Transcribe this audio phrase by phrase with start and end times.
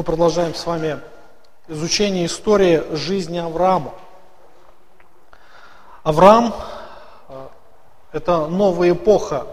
[0.00, 0.98] Мы продолжаем с вами
[1.68, 3.92] изучение истории жизни Авраама.
[6.04, 6.54] Авраам
[7.28, 7.48] э,–
[8.12, 9.46] это новая эпоха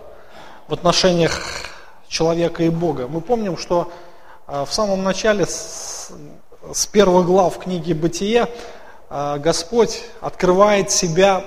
[0.69, 1.37] в отношениях
[2.07, 3.09] человека и Бога.
[3.09, 3.91] Мы помним, что
[4.47, 6.13] э, в самом начале, с,
[6.73, 8.47] с первых глав книги «Бытие»,
[9.09, 11.43] э, Господь открывает себя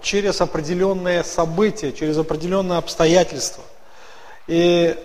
[0.00, 3.64] через определенные события, через определенные обстоятельства.
[4.46, 4.96] И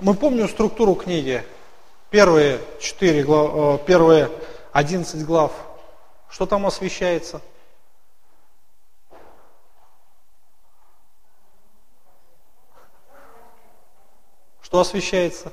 [0.00, 1.42] мы помним структуру книги–
[2.10, 4.30] Первые четыре глав, э, первые
[4.72, 5.52] одиннадцать глав,
[6.28, 7.40] что там освещается?
[14.60, 15.52] Что освещается?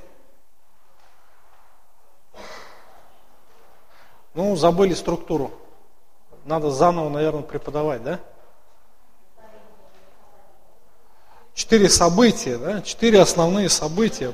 [4.34, 5.52] Ну, забыли структуру.
[6.44, 8.20] Надо заново, наверное, преподавать, да?
[11.54, 12.82] Четыре события, да?
[12.82, 14.34] Четыре основные события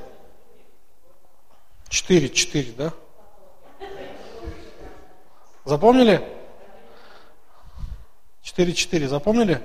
[1.94, 2.92] Четыре, четыре, да?
[5.64, 6.28] Запомнили?
[8.42, 9.62] Четыре, четыре, запомнили?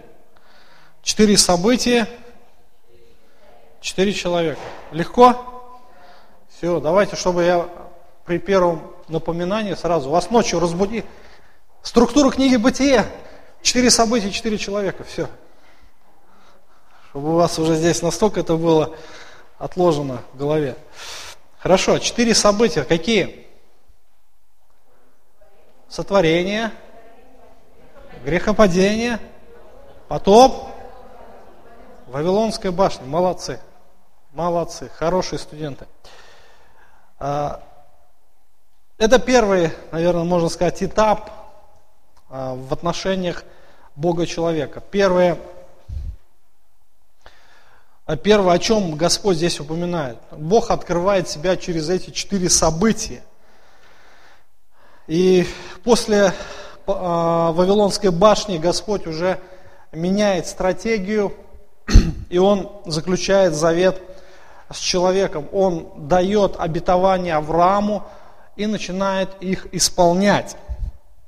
[1.02, 2.06] Четыре события,
[3.80, 4.60] четыре человека.
[4.92, 5.80] Легко?
[6.54, 7.66] Все, давайте, чтобы я
[8.26, 11.06] при первом напоминании сразу вас ночью разбуди.
[11.80, 13.06] Структура книги Бытия.
[13.62, 15.02] Четыре события, четыре человека.
[15.02, 15.30] Все.
[17.08, 18.94] Чтобы у вас уже здесь настолько это было
[19.56, 20.76] отложено в голове.
[21.58, 22.84] Хорошо, четыре события.
[22.84, 23.46] Какие?
[25.88, 26.70] Сотворение,
[28.24, 29.18] грехопадение,
[30.06, 30.68] потоп,
[32.06, 33.06] Вавилонская башня.
[33.06, 33.58] Молодцы.
[34.32, 34.88] Молодцы.
[34.88, 35.86] Хорошие студенты.
[37.18, 37.60] А,
[38.96, 41.30] это первый, наверное, можно сказать, этап
[42.30, 43.42] а, в отношениях
[43.96, 44.80] Бога-человека.
[44.80, 45.38] Первое
[48.08, 50.16] а первое, о чем Господь здесь упоминает.
[50.30, 53.22] Бог открывает себя через эти четыре события.
[55.06, 55.46] И
[55.84, 56.32] после
[56.86, 59.38] а, Вавилонской башни Господь уже
[59.92, 61.34] меняет стратегию,
[62.30, 64.00] и Он заключает завет
[64.72, 65.46] с человеком.
[65.52, 68.04] Он дает обетование Аврааму
[68.56, 70.56] и начинает их исполнять.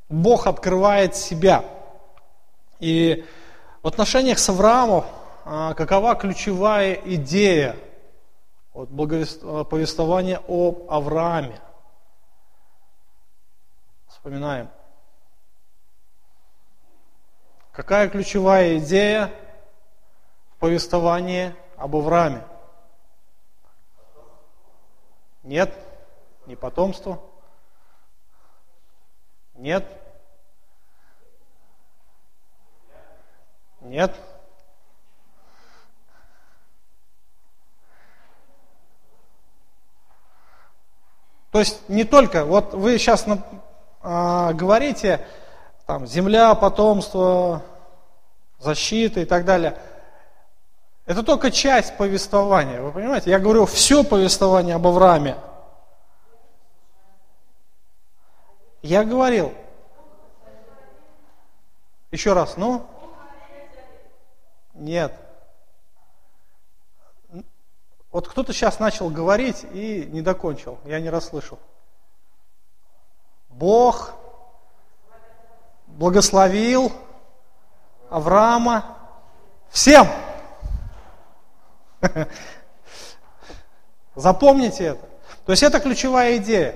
[0.08, 1.62] Бог открывает себя.
[2.78, 3.22] И
[3.82, 5.04] в отношениях с Авраамом
[5.50, 7.76] какова ключевая идея
[8.72, 8.88] вот,
[9.68, 11.60] повествования об Аврааме.
[14.06, 14.70] Вспоминаем.
[17.72, 19.32] Какая ключевая идея
[20.54, 22.44] в повествовании об Аврааме?
[25.42, 25.74] Нет?
[26.46, 27.20] Не потомство?
[29.54, 29.84] Нет?
[33.80, 34.14] Нет?
[41.50, 43.26] То есть не только, вот вы сейчас
[44.02, 45.26] а, говорите,
[45.86, 47.62] там, земля, потомство,
[48.58, 49.76] защита и так далее.
[51.06, 53.30] Это только часть повествования, вы понимаете?
[53.30, 55.36] Я говорю все повествование об Аврааме.
[58.82, 59.52] Я говорил.
[62.12, 62.86] Еще раз, ну?
[64.74, 65.12] Нет.
[68.12, 71.58] Вот кто-то сейчас начал говорить и не докончил, я не расслышал.
[73.48, 74.14] Бог
[75.86, 76.90] благословил
[78.08, 78.84] Авраама
[79.68, 80.08] всем.
[84.16, 85.06] Запомните это.
[85.46, 86.74] То есть это ключевая идея.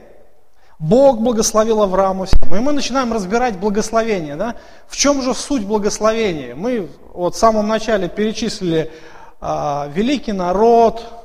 [0.78, 2.54] Бог благословил Аврааму всем.
[2.54, 4.36] И мы начинаем разбирать благословение.
[4.36, 4.56] Да?
[4.86, 6.54] В чем же суть благословения?
[6.54, 8.92] Мы вот в самом начале перечислили
[9.40, 11.23] а, великий народ,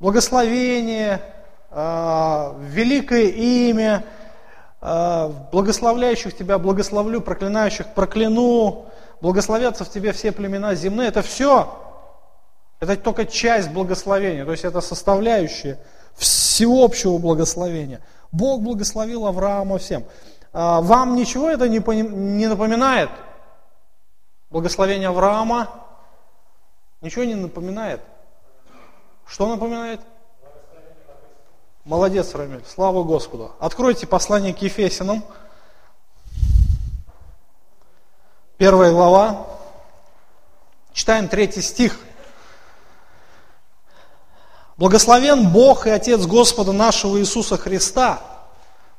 [0.00, 1.20] благословение,
[1.70, 4.04] а, великое имя,
[4.80, 8.86] а, благословляющих тебя благословлю, проклинающих прокляну,
[9.20, 11.08] благословятся в тебе все племена земные.
[11.08, 11.76] Это все,
[12.80, 15.78] это только часть благословения, то есть это составляющая
[16.14, 18.00] всеобщего благословения.
[18.30, 20.04] Бог благословил Авраама всем.
[20.52, 23.10] А, вам ничего это не напоминает?
[24.50, 25.68] Благословение Авраама
[27.00, 28.00] ничего не напоминает?
[29.28, 30.00] Что напоминает?
[31.84, 33.52] Молодец, Рамиль, слава Господу.
[33.60, 35.22] Откройте послание к Ефесянам.
[38.56, 39.46] Первая глава.
[40.94, 42.00] Читаем третий стих.
[44.78, 48.22] Благословен Бог и Отец Господа нашего Иисуса Христа,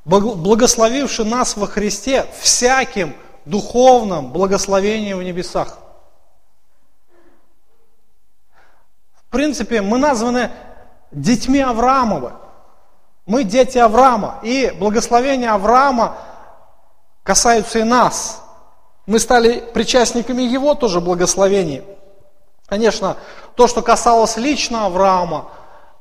[0.05, 3.15] благословивший нас во Христе всяким
[3.45, 5.79] духовным благословением в небесах.
[9.29, 10.49] В принципе, мы названы
[11.11, 12.41] детьми Авраамова.
[13.27, 16.17] Мы дети Авраама, и благословения Авраама
[17.21, 18.43] касаются и нас.
[19.05, 21.83] Мы стали причастниками его тоже благословений.
[22.65, 23.17] Конечно,
[23.53, 25.51] то, что касалось лично Авраама,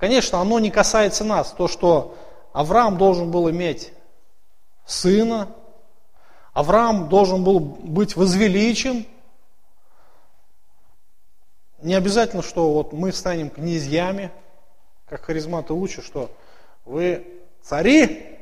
[0.01, 1.53] конечно, оно не касается нас.
[1.53, 2.15] То, что
[2.55, 3.93] Авраам должен был иметь
[4.87, 5.49] сына,
[6.55, 9.07] Авраам должен был быть возвеличен.
[11.81, 14.33] Не обязательно, что вот мы станем князьями,
[15.07, 16.31] как харизматы учат, что
[16.85, 17.25] вы
[17.63, 18.39] цари,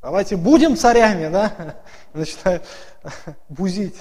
[0.00, 1.76] давайте будем царями, да?
[2.12, 2.64] Начинают
[3.48, 3.96] бузить.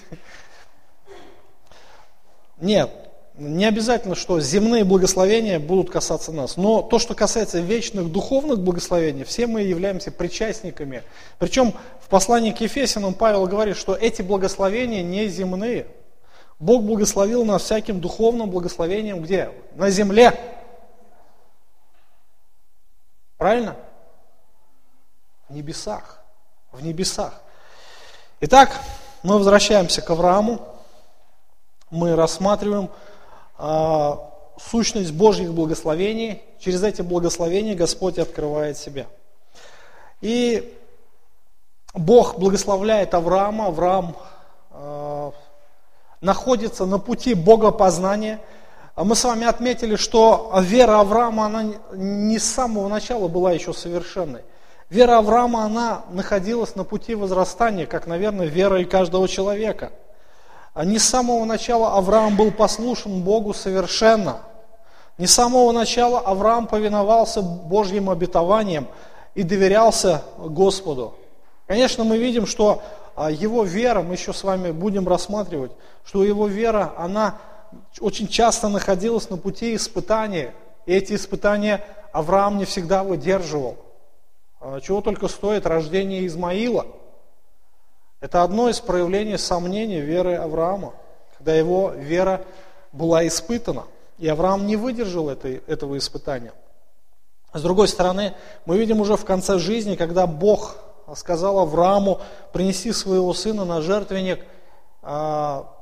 [2.60, 2.92] Нет,
[3.38, 9.24] не обязательно, что земные благословения будут касаться нас, но то, что касается вечных духовных благословений,
[9.24, 11.04] все мы являемся причастниками.
[11.40, 15.88] Причем в послании к Ефесянам Павел говорит, что эти благословения не земные.
[16.60, 19.54] Бог благословил нас всяким духовным благословением где?
[19.76, 20.34] На земле.
[23.38, 23.76] Правильно?
[25.48, 26.24] В небесах.
[26.72, 27.42] В небесах.
[28.42, 28.72] Итак,
[29.22, 30.60] мы возвращаемся к Аврааму.
[31.92, 32.90] Мы рассматриваем
[33.58, 36.42] а, сущность Божьих благословений.
[36.60, 39.06] Через эти благословения Господь открывает себя.
[40.22, 40.76] И
[41.94, 43.68] Бог благословляет Авраама.
[43.68, 44.16] Авраам
[44.72, 45.32] э,
[46.22, 48.40] находится на пути богопознания.
[48.96, 54.42] Мы с вами отметили, что вера Авраама, она не с самого начала была еще совершенной.
[54.90, 59.92] Вера Авраама, она находилась на пути возрастания, как, наверное, вера и каждого человека–
[60.78, 64.42] а не с самого начала Авраам был послушен Богу совершенно.
[65.18, 68.88] Не с самого начала Авраам повиновался Божьим обетованиям
[69.34, 71.16] и доверялся Господу.
[71.68, 72.82] Конечно, мы видим, что
[73.16, 75.72] а, его вера, мы еще с вами будем рассматривать,
[76.06, 77.38] что его вера, она
[78.00, 80.54] очень часто находилась на пути испытания.
[80.86, 81.84] И эти испытания
[82.14, 83.78] Авраам не всегда выдерживал.
[84.60, 86.88] А, чего только стоит рождение Измаила–
[88.20, 90.94] это одно из проявлений сомнений веры Авраама,
[91.38, 92.42] когда его вера
[92.92, 93.84] была испытана.
[94.18, 96.54] И Авраам не выдержал этой, этого испытания.
[97.54, 98.34] С другой стороны,
[98.66, 100.78] мы видим уже в конце жизни, когда Бог
[101.16, 102.20] сказал Аврааму
[102.52, 104.44] принести своего сына на жертвенник,
[105.02, 105.74] а,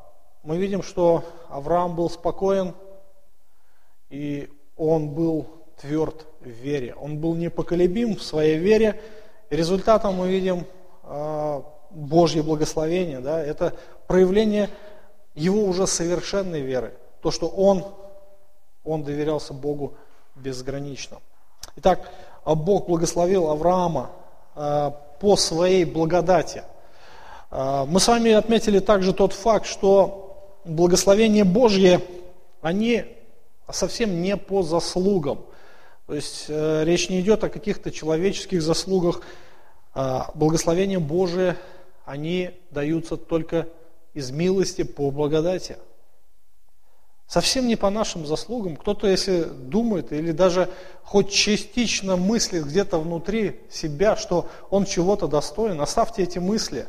[0.44, 2.75] мы видим, что Авраам был спокоен,
[4.10, 5.48] и он был
[5.81, 6.94] тверд в вере.
[6.95, 9.01] Он был непоколебим в своей вере.
[9.50, 10.66] Результатом мы видим
[11.04, 13.74] а, Божье благословение, да, это
[14.07, 14.69] проявление
[15.33, 16.94] его уже совершенной веры.
[17.22, 17.86] То, что он,
[18.83, 19.95] он доверялся Богу
[20.36, 21.18] безгранично.
[21.77, 22.12] Итак,
[22.44, 24.12] а Бог благословил Авраама
[24.56, 26.63] а, по своей благодати.
[27.51, 32.01] А, мы с вами отметили также тот факт, что благословение Божье,
[32.62, 33.06] они
[33.71, 35.45] совсем не по заслугам.
[36.07, 39.21] То есть э, речь не идет о каких-то человеческих заслугах.
[40.35, 41.56] Благословение Божие
[42.06, 43.67] они даются только
[44.13, 45.77] из милости по благодати.
[47.27, 48.75] Совсем не по нашим заслугам.
[48.75, 50.69] Кто-то, если думает или даже
[51.04, 56.86] хоть частично мыслит где-то внутри себя, что он чего-то достоин, оставьте эти мысли.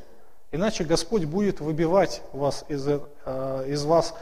[0.53, 4.15] Иначе Господь будет выбивать вас из, э, из вас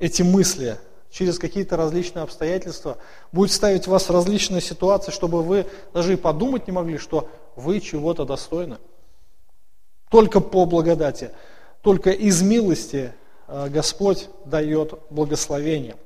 [0.00, 0.76] эти мысли
[1.10, 2.96] через какие-то различные обстоятельства,
[3.32, 7.80] будет ставить вас в различные ситуации, чтобы вы даже и подумать не могли, что вы
[7.80, 8.78] чего-то достойны.
[10.08, 11.30] Только по благодати,
[11.82, 13.12] только из милости
[13.68, 15.96] Господь дает благословение.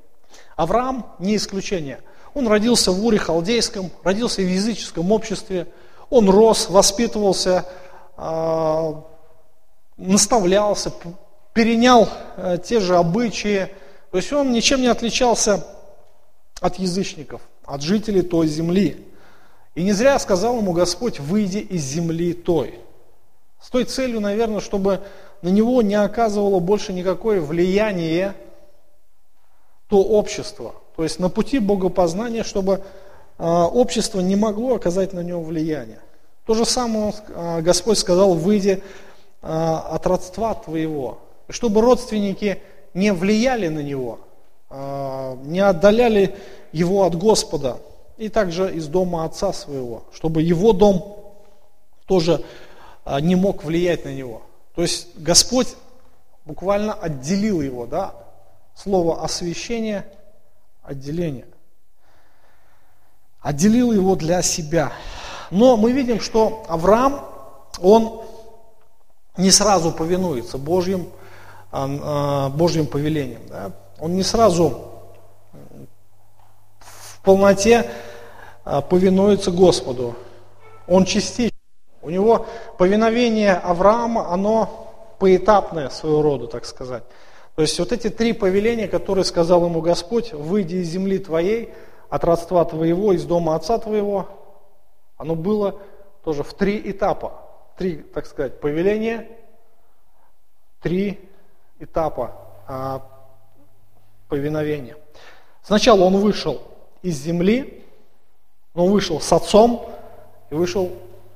[0.55, 2.01] Авраам не исключение.
[2.33, 5.67] Он родился в Уре Халдейском, родился в языческом обществе,
[6.09, 7.65] он рос, воспитывался,
[8.17, 8.93] э,
[9.97, 10.93] наставлялся,
[11.53, 13.69] перенял э, те же обычаи.
[14.11, 15.65] То есть он ничем не отличался
[16.59, 19.05] от язычников, от жителей той земли.
[19.73, 22.79] И не зря сказал ему Господь, выйди из земли той.
[23.61, 25.01] С той целью, наверное, чтобы
[25.41, 28.35] на него не оказывало больше никакое влияние
[29.87, 30.75] то общество.
[30.95, 32.81] То есть на пути богопознания, чтобы
[33.37, 35.99] а, общество не могло оказать на него влияние.
[36.45, 38.81] То же самое а, Господь сказал, выйди
[39.41, 41.19] а, от родства твоего,
[41.49, 42.61] чтобы родственники
[42.93, 44.19] не влияли на него,
[45.43, 46.33] не отдаляли
[46.71, 47.77] его от Господа,
[48.17, 51.17] и также из дома отца своего, чтобы его дом
[52.07, 52.41] тоже
[53.21, 54.41] не мог влиять на него.
[54.75, 55.75] То есть Господь
[56.45, 58.13] буквально отделил его, да,
[58.75, 60.05] слово освящение,
[60.83, 61.47] отделение.
[63.41, 64.91] Отделил его для себя.
[65.51, 67.23] Но мы видим, что Авраам,
[67.79, 68.23] он
[69.37, 71.09] не сразу повинуется Божьим,
[71.71, 73.41] а, а, Божьим повелениям.
[73.47, 73.71] Да?
[73.99, 74.91] Он не сразу
[76.79, 77.89] в полноте
[78.63, 80.15] а, повинуется Господу.
[80.87, 81.54] Он частично.
[82.05, 82.45] У него
[82.77, 87.03] повиновение Авраама, оно поэтапное своего рода, так сказать.
[87.55, 91.73] То есть вот эти три повеления, которые сказал ему Господь, выйди из земли твоей,
[92.11, 94.29] от родства твоего, из дома отца твоего,
[95.17, 95.79] оно было
[96.23, 97.41] тоже в три этапа.
[97.75, 99.27] Три, так сказать, повеления,
[100.81, 101.27] три
[101.79, 102.35] этапа
[102.67, 103.01] а,
[104.27, 104.95] повиновения.
[105.63, 106.61] Сначала он вышел
[107.01, 107.83] из земли,
[108.75, 109.89] он вышел с отцом
[110.51, 110.91] и вышел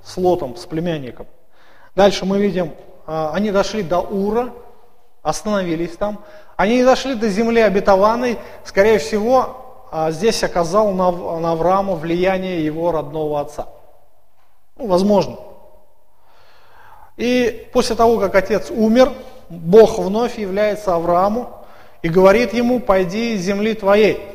[0.09, 1.27] с Лотом, с племянником.
[1.95, 2.73] Дальше мы видим,
[3.05, 4.49] а, они дошли до Ура,
[5.21, 6.23] остановились там.
[6.57, 12.91] Они не дошли до земли обетованной, скорее всего, а, здесь оказал на, Авраама влияние его
[12.91, 13.67] родного отца.
[14.77, 15.37] Ну, возможно.
[17.17, 19.11] И после того, как отец умер,
[19.49, 21.49] Бог вновь является Аврааму
[22.01, 24.25] и говорит ему, пойди из земли твоей,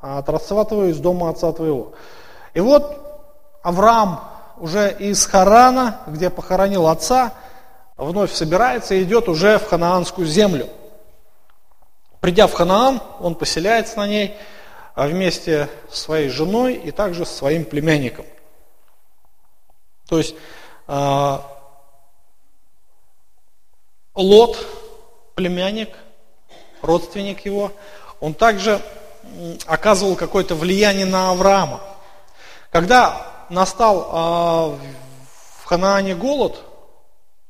[0.00, 1.92] от родства твоего, из дома отца твоего.
[2.54, 2.98] И вот
[3.62, 4.31] Авраам
[4.62, 7.34] уже из Харана, где похоронил отца,
[7.96, 10.68] вновь собирается и идет уже в ханаанскую землю.
[12.20, 14.36] Придя в Ханаан, он поселяется на ней
[14.94, 18.24] а вместе с своей женой и также с своим племянником.
[20.08, 20.36] То есть
[20.86, 21.44] а,
[24.14, 24.64] Лот,
[25.34, 25.88] племянник,
[26.82, 27.72] родственник его,
[28.20, 28.80] он также
[29.66, 31.80] оказывал какое-то влияние на Авраама.
[32.70, 34.78] Когда настал а,
[35.60, 36.64] в Ханаане голод,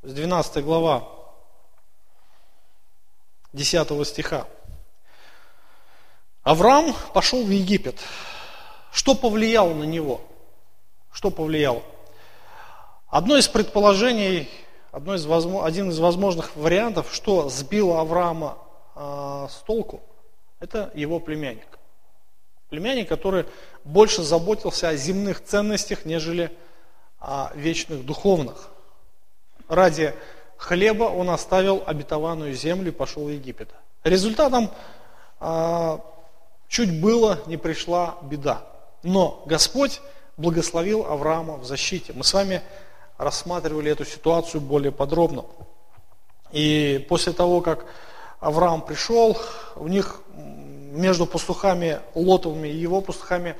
[0.02, 1.08] с 12 глава,
[3.52, 4.46] 10 стиха,
[6.42, 8.00] Авраам пошел в Египет.
[8.90, 10.20] Что повлияло на него?
[11.12, 11.82] Что повлияло?
[13.06, 14.50] Одно из предположений,
[14.90, 18.58] одно из, один из возможных вариантов, что сбило Авраама
[18.96, 20.02] э, с толку,
[20.58, 21.78] это его племянник.
[22.72, 23.44] Племянник, который
[23.84, 26.50] больше заботился о земных ценностях, нежели
[27.20, 28.70] о вечных духовных.
[29.68, 30.14] Ради
[30.56, 33.68] хлеба он оставил обетованную землю и пошел в Египет.
[34.04, 34.70] Результатом
[35.40, 35.98] э,
[36.68, 38.62] чуть было не пришла беда.
[39.02, 40.00] Но Господь
[40.38, 42.14] благословил Авраама в защите.
[42.14, 42.62] Мы с вами
[43.18, 45.44] рассматривали эту ситуацию более подробно.
[46.52, 47.84] И после того, как
[48.40, 49.38] Авраам пришел,
[49.76, 50.22] у них
[50.92, 53.56] между пастухами Лотовыми и его пастухами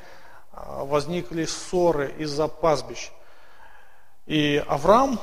[0.51, 3.11] а, возникли ссоры из-за пастбищ.
[4.25, 5.19] И Авраам,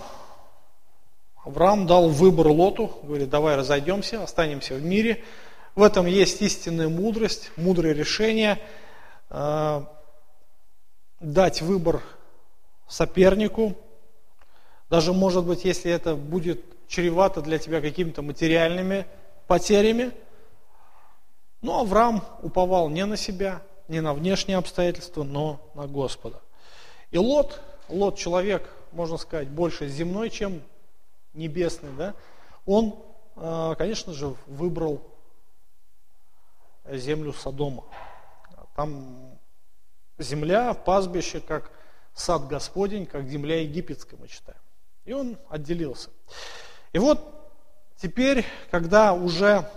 [1.44, 5.24] Авраам дал выбор Лоту, говорит, давай разойдемся, останемся в мире.
[5.74, 8.58] В этом есть истинная мудрость, мудрое решение,
[9.30, 9.82] э,
[11.20, 12.02] дать выбор
[12.88, 13.76] сопернику,
[14.90, 19.06] даже, может быть, если это будет чревато для тебя какими-то материальными
[19.46, 20.10] потерями.
[21.62, 26.40] Но Авраам уповал не на себя, не на внешние обстоятельства, но на Господа.
[27.10, 30.62] И Лот, Лот человек, можно сказать, больше земной, чем
[31.34, 32.14] небесный, да,
[32.66, 32.94] он,
[33.36, 35.02] э, конечно же, выбрал
[36.84, 37.84] землю Содома.
[38.74, 39.38] Там
[40.18, 41.70] земля, пастбище, как
[42.14, 44.58] сад Господень, как земля египетская, мы читаем.
[45.04, 46.10] И он отделился.
[46.92, 47.20] И вот
[47.96, 49.68] теперь, когда уже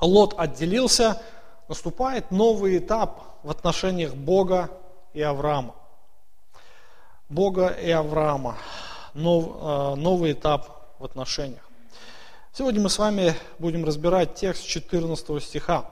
[0.00, 1.20] Лот отделился,
[1.68, 4.70] наступает новый этап в отношениях Бога
[5.12, 5.74] и Авраама.
[7.28, 8.56] Бога и Авраама.
[9.14, 11.62] Нов, э, новый этап в отношениях.
[12.52, 15.90] Сегодня мы с вами будем разбирать текст 14 стиха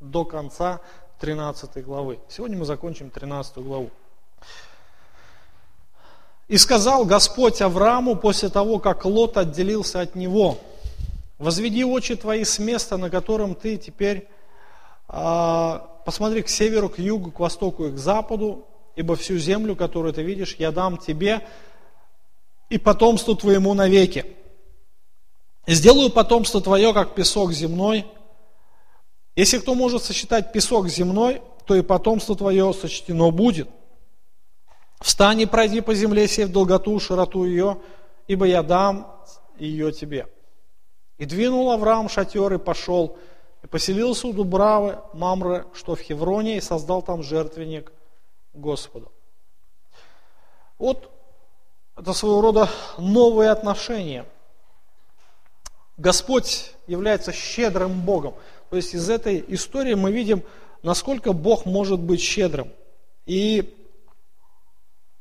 [0.00, 0.80] до конца
[1.20, 2.18] 13 главы.
[2.28, 3.90] Сегодня мы закончим 13 главу.
[6.48, 10.58] И сказал Господь Аврааму после того, как Лот отделился от него,
[11.42, 14.28] возведи очи твои с места, на котором ты теперь,
[15.08, 20.14] э, посмотри к северу, к югу, к востоку и к западу, ибо всю землю, которую
[20.14, 21.46] ты видишь, я дам тебе
[22.70, 24.24] и потомству твоему навеки.
[25.66, 28.06] Сделаю потомство твое, как песок земной.
[29.36, 33.68] Если кто может сочетать песок земной, то и потомство твое сочтено будет–
[35.02, 37.78] Встань и пройди по земле, сев долготу, широту ее,
[38.28, 39.12] ибо я дам
[39.58, 40.28] ее тебе.
[41.22, 43.16] И двинул Авраам шатер и пошел,
[43.62, 47.92] и поселился у Дубравы, Мамры, что в Хевроне, и создал там жертвенник
[48.54, 49.12] Господу.
[50.78, 51.12] Вот
[51.96, 54.26] это своего рода новые отношения.
[55.96, 58.34] Господь является щедрым Богом.
[58.70, 60.42] То есть из этой истории мы видим,
[60.82, 62.72] насколько Бог может быть щедрым.
[63.26, 63.78] И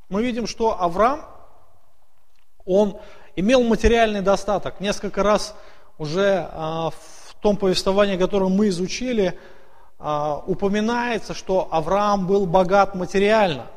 [0.09, 1.23] мы видим, что Авраам,
[2.65, 2.99] он
[3.35, 4.79] имел материальный достаток.
[4.79, 5.55] Несколько раз
[5.97, 9.37] уже а, в том повествовании, которое мы изучили,
[9.99, 13.67] а, упоминается, что Авраам был богат материально.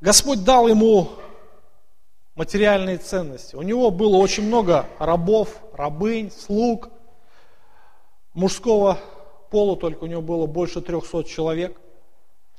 [0.00, 1.10] Господь дал ему
[2.34, 3.56] материальные ценности.
[3.56, 6.90] У него было очень много рабов, рабынь, слуг.
[8.34, 8.98] Мужского
[9.50, 11.80] пола только у него было больше 300 человек.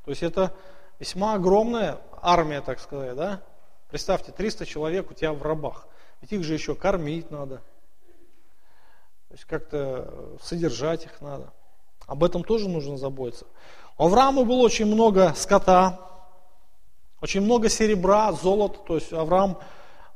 [0.06, 0.54] То есть это
[1.00, 3.42] весьма огромная армия, так сказать, да?
[3.90, 5.88] Представьте, 300 человек у тебя в рабах.
[6.26, 7.58] Ведь их же еще кормить надо.
[9.28, 11.54] То есть как-то содержать их надо.
[12.08, 13.46] Об этом тоже нужно заботиться.
[14.00, 16.00] У Авраама было очень много скота,
[17.22, 18.80] очень много серебра, золота.
[18.88, 19.60] То есть Авраам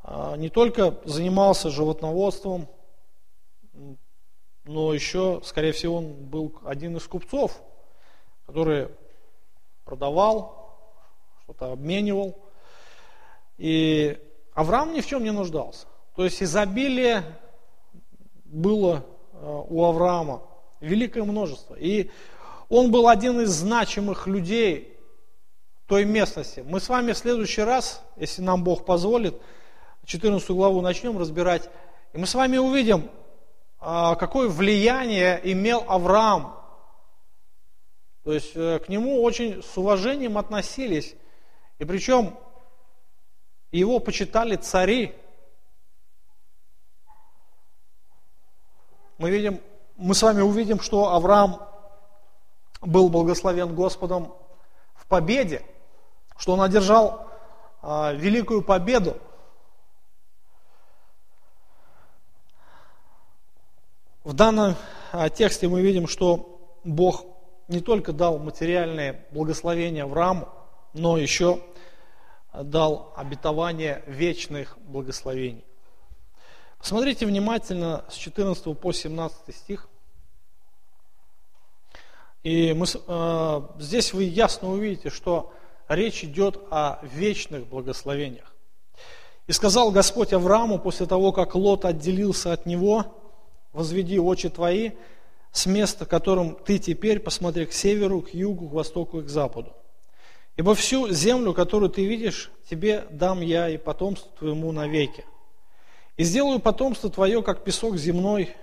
[0.01, 2.67] а, не только занимался животноводством,
[4.63, 7.61] но еще, скорее всего, он был один из купцов,
[8.47, 8.89] который
[9.85, 10.75] продавал,
[11.43, 12.35] что-то обменивал.
[13.59, 14.17] И
[14.55, 15.85] Авраам ни в чем не нуждался.
[16.19, 17.23] То есть изобилие
[18.43, 20.43] было а, у Авраама,
[20.81, 21.75] великое множество.
[21.75, 22.11] И
[22.67, 24.97] он был один из значимых людей
[25.87, 26.61] той местности.
[26.67, 29.39] Мы с вами в следующий раз, если нам Бог позволит,
[30.03, 31.69] 14 главу начнем разбирать,
[32.11, 33.09] и мы с вами увидим,
[33.79, 36.53] а, какое влияние имел Авраам.
[38.25, 41.15] То есть э, к нему очень с уважением относились.
[41.77, 42.35] И причем
[43.71, 45.15] его почитали цари.
[49.19, 49.61] Мы видим,
[49.97, 51.61] мы с вами увидим, что Авраам
[52.81, 54.33] был благословен Господом
[54.95, 55.63] в победе
[56.39, 57.27] что он одержал
[57.81, 59.17] а, великую победу.
[64.23, 64.75] В данном
[65.11, 67.25] а, тексте мы видим, что Бог
[67.67, 70.47] не только дал материальное благословение Аврааму,
[70.93, 71.61] но еще
[72.53, 75.65] дал обетование вечных благословений.
[76.79, 79.87] Посмотрите внимательно с 14 по 17 стих.
[82.41, 85.51] И мы, э, здесь вы ясно увидите, что
[85.89, 88.55] речь идет о вечных благословениях.
[89.47, 93.05] И сказал Господь Аврааму после того, как Лот отделился от него,
[93.73, 94.91] возведи очи твои
[95.51, 99.73] с места, которым ты теперь, посмотри к северу, к югу, к востоку и к западу.
[100.55, 105.25] Ибо всю землю, которую ты видишь, тебе дам я и потомству твоему навеки.
[106.19, 108.53] И сделаю потомство твое, как песок земной.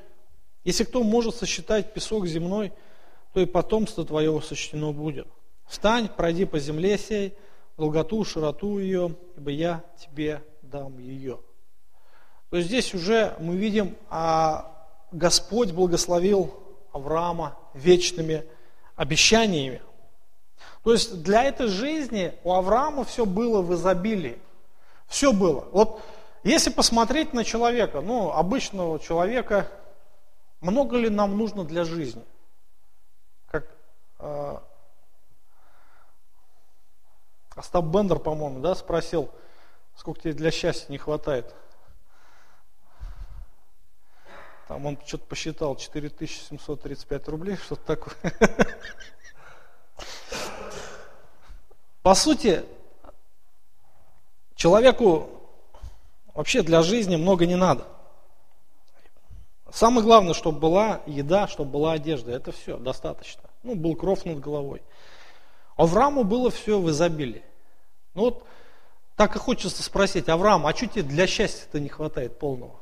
[0.63, 2.71] Если кто может сосчитать песок земной,
[3.33, 5.27] то и потомство твое сочтено будет.
[5.67, 7.33] Встань, пройди по земле сей,
[7.79, 11.41] долготу, широту ее, ибо я тебе дам ее.
[12.51, 16.53] То есть здесь уже мы видим, а Господь благословил
[16.93, 18.45] Авраама вечными
[18.97, 19.81] обещаниями.
[20.85, 24.39] То есть для этой жизни у Авраама все было в изобилии.
[25.07, 25.67] Все было.
[25.73, 26.03] Вот
[26.47, 29.69] если посмотреть на человека, ну, обычного человека,
[30.61, 32.25] много ли нам нужно для жизни?
[33.47, 33.67] Как
[34.21, 34.57] э,
[37.57, 39.31] Остап Бендер, по-моему, да, спросил,
[39.97, 41.53] сколько тебе для счастья не хватает.
[44.69, 48.15] Там он что-то посчитал, 4735 рублей, что-то такое.
[52.03, 52.65] По сути,
[54.55, 55.36] человеку
[56.37, 57.85] вообще для жизни много не надо.
[59.73, 62.33] Самое главное, чтобы была еда, чтобы была одежда.
[62.33, 63.43] Это все, достаточно.
[63.63, 64.83] Ну, был кров над головой.
[65.77, 67.43] Аврааму было все в изобилии.
[68.15, 68.45] Ну вот
[69.17, 72.77] так и хочется спросить, Авраам, а что тебе для счастья-то не хватает полного?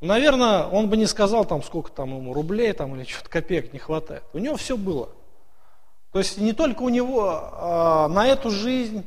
[0.00, 3.78] Наверное, он бы не сказал, там, сколько там ему рублей там, или что-то копеек не
[3.78, 4.24] хватает.
[4.32, 5.10] У него все было.
[6.12, 9.06] То есть не только у него а, на эту жизнь,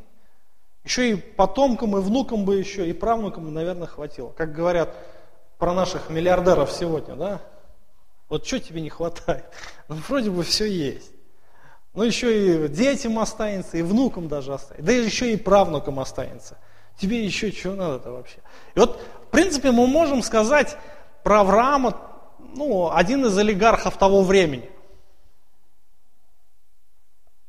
[0.86, 4.30] еще и потомкам, и внукам бы еще, и правнукам, наверное, хватило.
[4.30, 4.95] Как говорят
[5.58, 7.41] про наших миллиардеров сегодня, да?
[8.30, 9.45] Вот что тебе не хватает?
[9.88, 11.12] Ну, вроде бы все есть.
[11.93, 14.86] Ну, еще и детям останется, и внукам даже останется.
[14.86, 16.58] Да еще и правнукам останется.
[16.98, 18.38] Тебе еще чего надо-то вообще?
[18.74, 20.78] И вот, в принципе, мы можем сказать
[21.24, 21.98] про Авраама,
[22.56, 24.69] ну, один из олигархов того времени.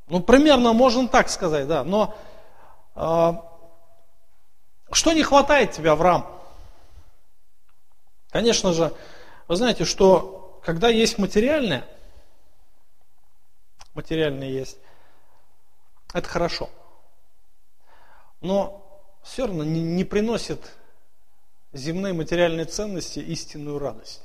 [0.08, 1.82] Ну, примерно можно так сказать, да.
[1.84, 2.14] Но
[4.92, 6.26] что не хватает тебе, Авраам?
[8.30, 8.92] Конечно же,
[9.48, 11.86] вы знаете, что когда есть материальное–
[13.96, 14.78] материальные есть,
[16.12, 16.70] это хорошо.
[18.40, 20.60] Но все равно не, не приносит
[21.72, 24.22] земные материальные ценности истинную радость.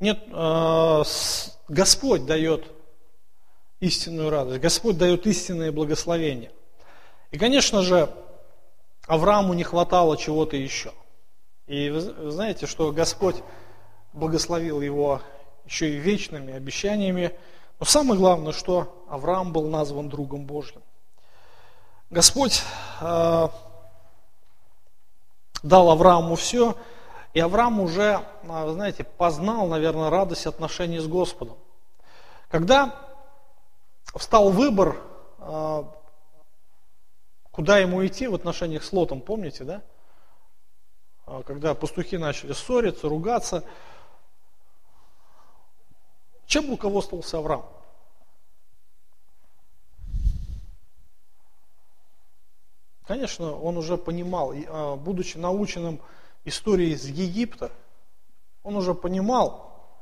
[0.00, 1.02] Нет, э,
[1.68, 2.70] Господь дает
[3.80, 6.50] истинную радость, Господь дает истинное благословение.
[7.36, 8.08] И, конечно же,
[9.06, 10.94] Аврааму не хватало чего-то еще.
[11.66, 13.36] И вы знаете, что Господь
[14.14, 15.20] благословил его
[15.66, 17.36] еще и вечными обещаниями.
[17.78, 20.80] Но самое главное, что Авраам был назван другом Божьим.
[22.08, 22.62] Господь
[23.02, 23.48] э,
[25.62, 26.74] дал Аврааму все,
[27.34, 31.58] и Авраам уже, э, знаете, познал, наверное, радость отношений с Господом.
[32.48, 32.94] Когда
[34.14, 34.96] встал выбор,
[35.38, 35.84] э,
[37.56, 39.82] куда ему идти в отношениях с Лотом, помните, да?
[41.26, 43.64] Э, когда пастухи начали ссориться, ругаться,
[46.44, 47.64] чем руководствовался Авраам?
[53.06, 56.02] Конечно, он уже понимал, а, будучи наученным
[56.44, 57.72] историей из Египта,
[58.62, 59.96] он уже понимал,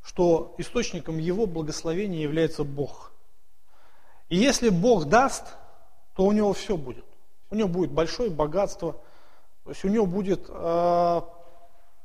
[0.00, 3.10] что источником его благословения является Бог.
[4.28, 5.56] И если Бог даст,
[6.14, 7.04] то у него все будет.
[7.50, 8.92] У него будет большое богатство,
[9.64, 11.20] то есть у него будет э,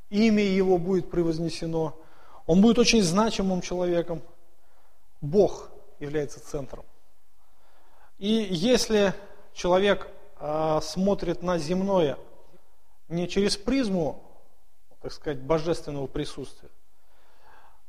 [0.09, 1.95] имя его будет превознесено,
[2.45, 4.21] он будет очень значимым человеком.
[5.21, 5.69] Бог
[5.99, 6.83] является центром.
[8.17, 9.13] И если
[9.53, 10.09] человек
[10.41, 12.17] а, смотрит на земное
[13.09, 14.23] не через призму,
[15.01, 16.69] так сказать, божественного присутствия.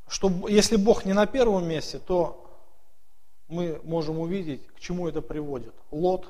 [0.08, 2.49] Что если Бог не на первом месте, то
[3.50, 5.74] мы можем увидеть, к чему это приводит.
[5.90, 6.26] Лот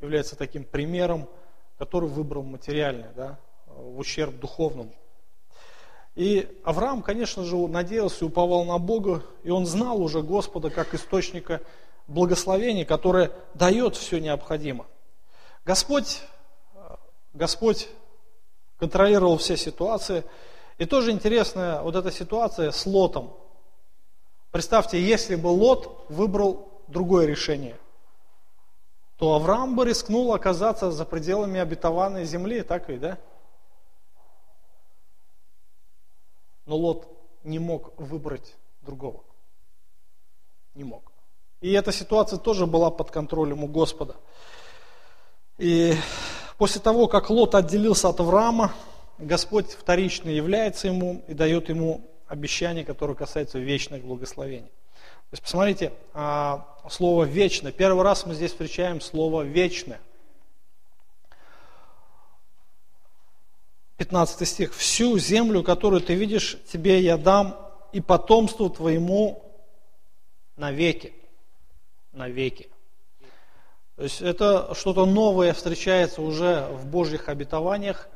[0.00, 1.28] является таким примером,
[1.78, 4.92] который выбрал материальный, да, в ущерб духовному.
[6.14, 10.94] И Авраам, конечно же, надеялся и уповал на Бога, и он знал уже Господа как
[10.94, 11.60] источника
[12.06, 14.88] благословения, которое дает все необходимое.
[15.64, 16.22] Господь,
[17.32, 17.88] Господь
[18.78, 20.24] контролировал все ситуации.
[20.78, 23.34] И тоже интересная вот эта ситуация с Лотом.
[24.50, 27.78] Представьте, если бы Лот выбрал другое решение,
[29.16, 33.18] то Авраам бы рискнул оказаться за пределами обетованной земли, так ведь, да?
[36.66, 37.06] Но Лот
[37.44, 39.22] не мог выбрать другого.
[40.74, 41.12] Не мог.
[41.60, 44.16] И эта ситуация тоже была под контролем у Господа.
[45.58, 45.94] И
[46.56, 48.72] после того, как Лот отделился от Авраама,
[49.18, 54.68] Господь вторично является ему и дает ему обещание, которое касается вечных благословений.
[54.68, 57.72] То есть, посмотрите, а, слово «вечно».
[57.72, 60.00] Первый раз мы здесь встречаем слово «вечное».
[63.96, 64.74] 15 стих.
[64.74, 67.56] «Всю землю, которую ты видишь, тебе я дам,
[67.92, 69.44] и потомству твоему
[70.56, 71.12] навеки».
[72.12, 72.68] Навеки.
[73.96, 78.08] То есть это что-то новое встречается уже в Божьих обетованиях.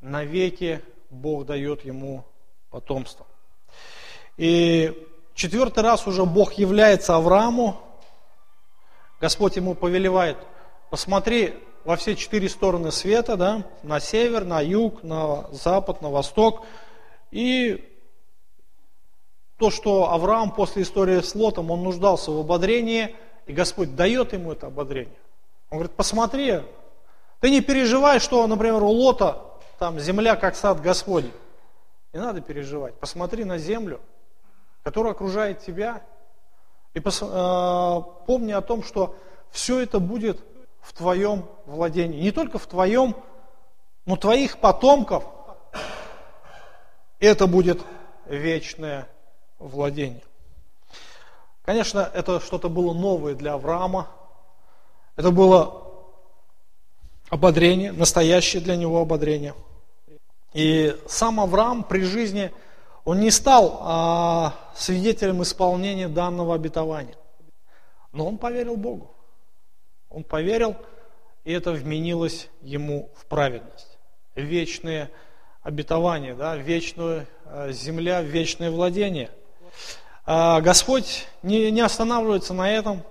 [0.00, 2.24] Навеки Бог дает ему
[2.70, 3.26] потомство.
[4.36, 7.80] И четвертый раз уже Бог является Аврааму.
[9.20, 10.36] Господь ему повелевает,
[10.90, 11.54] посмотри
[11.84, 16.64] во все четыре стороны света, да, на север, на юг, на запад, на восток.
[17.30, 17.84] И
[19.58, 23.14] то, что Авраам после истории с Лотом, он нуждался в ободрении–
[23.48, 25.16] и Господь дает ему это ободрение.
[25.70, 26.60] Он говорит, посмотри,
[27.40, 29.42] ты не переживай, что, например, у Лота
[29.78, 31.32] там земля как сад Господень.
[32.12, 32.94] Не надо переживать.
[32.94, 34.00] Посмотри на землю,
[34.82, 36.02] которая окружает тебя.
[36.94, 39.14] И пос, э, помни о том, что
[39.50, 40.40] все это будет
[40.80, 42.20] в твоем владении.
[42.20, 43.14] Не только в твоем,
[44.06, 45.24] но твоих потомков.
[47.20, 47.82] Это будет
[48.26, 49.08] вечное
[49.58, 50.22] владение.
[51.62, 54.08] Конечно, это что-то было новое для Авраама.
[55.16, 55.82] Это было
[57.28, 59.54] ободрение, настоящее для него ободрение.
[60.52, 62.52] И сам Авраам при жизни,
[63.04, 67.16] он не стал а, свидетелем исполнения данного обетования.
[68.12, 69.10] Но он поверил Богу.
[70.08, 70.76] Он поверил,
[71.44, 73.98] и это вменилось ему в праведность.
[74.34, 75.10] Вечные
[75.62, 79.30] обетования, да, вечная а, земля, вечное владение–
[80.30, 83.02] а, Господь не, не останавливается на этом,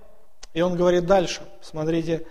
[0.53, 1.41] и Он говорит дальше.
[1.63, 2.27] Смотрите,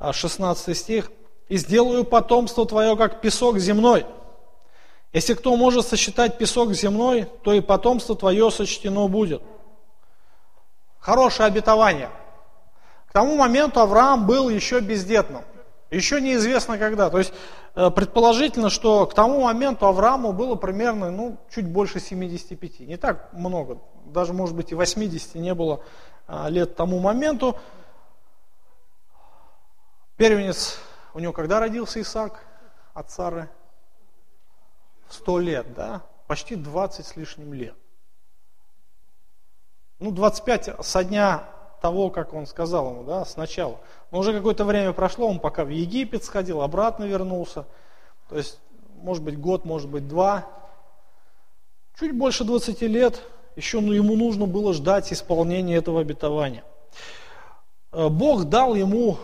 [0.00, 1.12] 16 а, стих.
[1.50, 4.06] «И сделаю потомство твое, как песок земной.
[5.14, 9.42] Если кто может сосчитать песок земной, то и потомство твое сочтено будет».
[10.98, 12.10] Хорошее обетование.
[13.06, 15.42] К тому моменту Авраам был еще бездетным.
[15.90, 17.10] Еще неизвестно когда.
[17.10, 17.32] То есть
[17.76, 22.80] э, предположительно, что к тому моменту Аврааму было примерно ну, чуть больше 75.
[22.80, 25.80] Не так много, даже, может быть, и 80 не было
[26.26, 27.56] а, лет тому моменту.
[30.16, 30.78] Первенец
[31.12, 32.40] у него когда родился Исаак
[32.94, 33.48] от Сары?
[35.14, 36.02] Сто лет, да?
[36.26, 37.76] Почти 20 с лишним лет.
[40.00, 41.44] Ну, 25 со дня
[41.80, 43.78] того, как он сказал ему, да, сначала.
[44.10, 47.64] Но уже какое-то время прошло, он пока в Египет сходил, обратно вернулся.
[48.28, 48.58] То есть,
[48.96, 50.46] может быть, год, может быть, два.
[51.96, 53.22] Чуть больше 20 лет
[53.54, 56.64] еще ну, ему нужно было ждать исполнения этого обетования.
[57.92, 59.18] Э, Бог дал ему,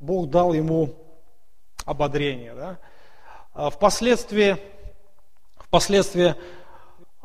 [0.00, 0.96] Бог дал ему
[1.84, 2.54] ободрение.
[2.54, 2.78] Да?
[3.52, 4.56] А впоследствии,
[5.70, 6.34] впоследствии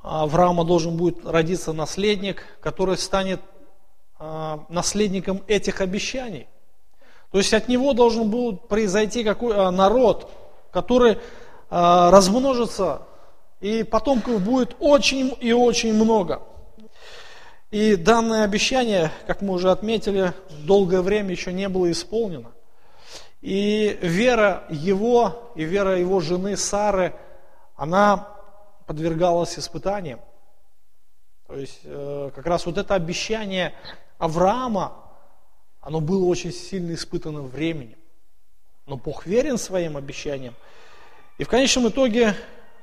[0.04, 3.42] Авраама должен будет родиться наследник, который станет
[4.20, 6.48] а, наследником этих обещаний.
[7.32, 10.30] То есть от него должен был произойти какой а, народ,
[10.72, 11.18] который
[11.72, 13.02] а, размножится,
[13.62, 16.44] и потомков будет очень и очень много.
[17.72, 22.52] И данное обещание, как мы уже отметили, долгое время еще не было исполнено.
[23.42, 27.16] И вера его, и вера его жены Сары,
[27.76, 28.35] она
[28.86, 30.20] подвергалась испытаниям.
[31.48, 33.74] То есть э, как раз вот это обещание
[34.18, 34.94] Авраама,
[35.82, 37.98] оно было очень сильно испытано временем.
[38.86, 40.56] Но Бог верен своим обещаниям.
[41.38, 42.36] И в конечном итоге,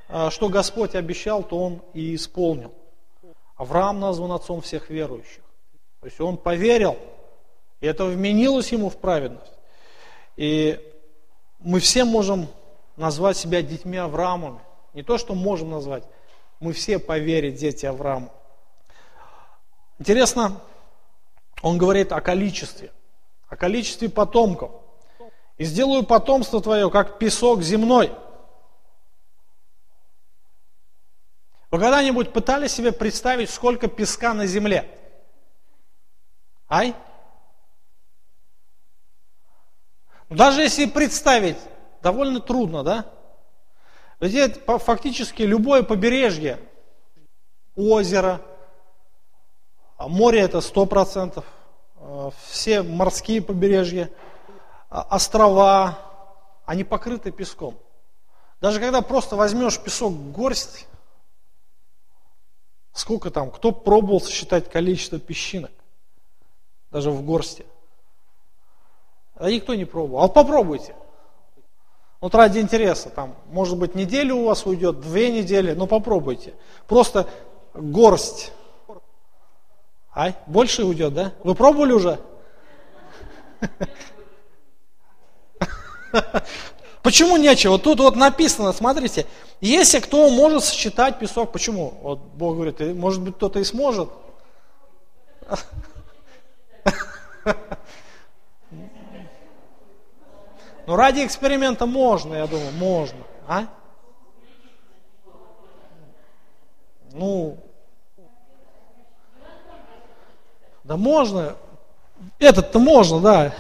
[0.09, 2.73] э, что Господь обещал, то Он и исполнил.
[3.57, 5.43] Авраам назван отцом всех верующих.
[6.01, 6.99] То есть он поверил,
[7.81, 9.53] и это вменилось ему в праведность.
[10.37, 10.81] И
[11.61, 12.49] мы все можем
[12.97, 14.59] назвать себя детьми Авраамами.
[14.95, 16.05] Не то, что можем назвать,
[16.61, 18.31] мы все поверить дети Авраама.
[19.99, 20.61] Интересно,
[21.63, 22.93] он говорит о количестве,
[23.49, 24.71] о количестве потомков.
[25.59, 28.13] И сделаю потомство твое, как песок земной.
[31.71, 34.89] Вы когда-нибудь пытались себе представить, сколько песка на земле?
[36.69, 36.95] Ай?
[40.29, 41.59] Даже если представить,
[42.03, 43.07] довольно трудно, да?
[44.23, 46.61] Ведь фактически любое побережье,
[47.75, 48.41] озеро,
[49.97, 51.45] а море это сто процентов,
[51.97, 54.11] а, все морские побережья,
[54.89, 55.99] а, острова,
[56.67, 57.77] они покрыты песком.
[58.61, 60.87] Даже когда просто возьмешь песок горсть,
[62.93, 65.73] сколько там, кто пробовал сосчитать количество песчинок,
[66.93, 67.67] даже в горсти?
[69.35, 70.21] А никто не пробовал.
[70.21, 70.95] А вот попробуйте.
[72.23, 76.55] Вот ради интереса, там, может быть, неделю у вас уйдет, две недели, но попробуйте.
[76.87, 77.29] Просто
[77.75, 78.53] горсть.
[80.15, 81.33] Ай, больше уйдет, да?
[81.43, 82.21] Вы пробовали уже?
[87.03, 87.77] Почему нечего?
[87.77, 89.27] Тут вот написано, смотрите,
[89.61, 91.95] если кто может сосчитать песок, почему?
[92.03, 94.11] Вот Бог говорит, может быть кто-то и сможет.
[100.87, 103.19] Ну, ради эксперимента можно, я думаю, можно.
[103.47, 103.67] А?
[107.13, 107.59] Ну,
[110.85, 111.57] да можно.
[112.39, 113.55] Этот-то можно, да.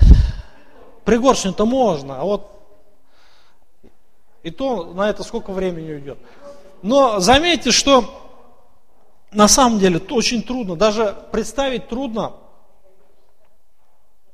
[1.04, 2.20] Пригоршню-то можно.
[2.20, 2.52] А вот
[4.42, 6.18] и то на это сколько времени уйдет.
[6.82, 8.28] Но заметьте, что
[9.30, 10.76] на самом деле это очень трудно.
[10.76, 12.32] Даже представить трудно,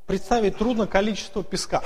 [0.06, 1.82] представить трудно количество песка.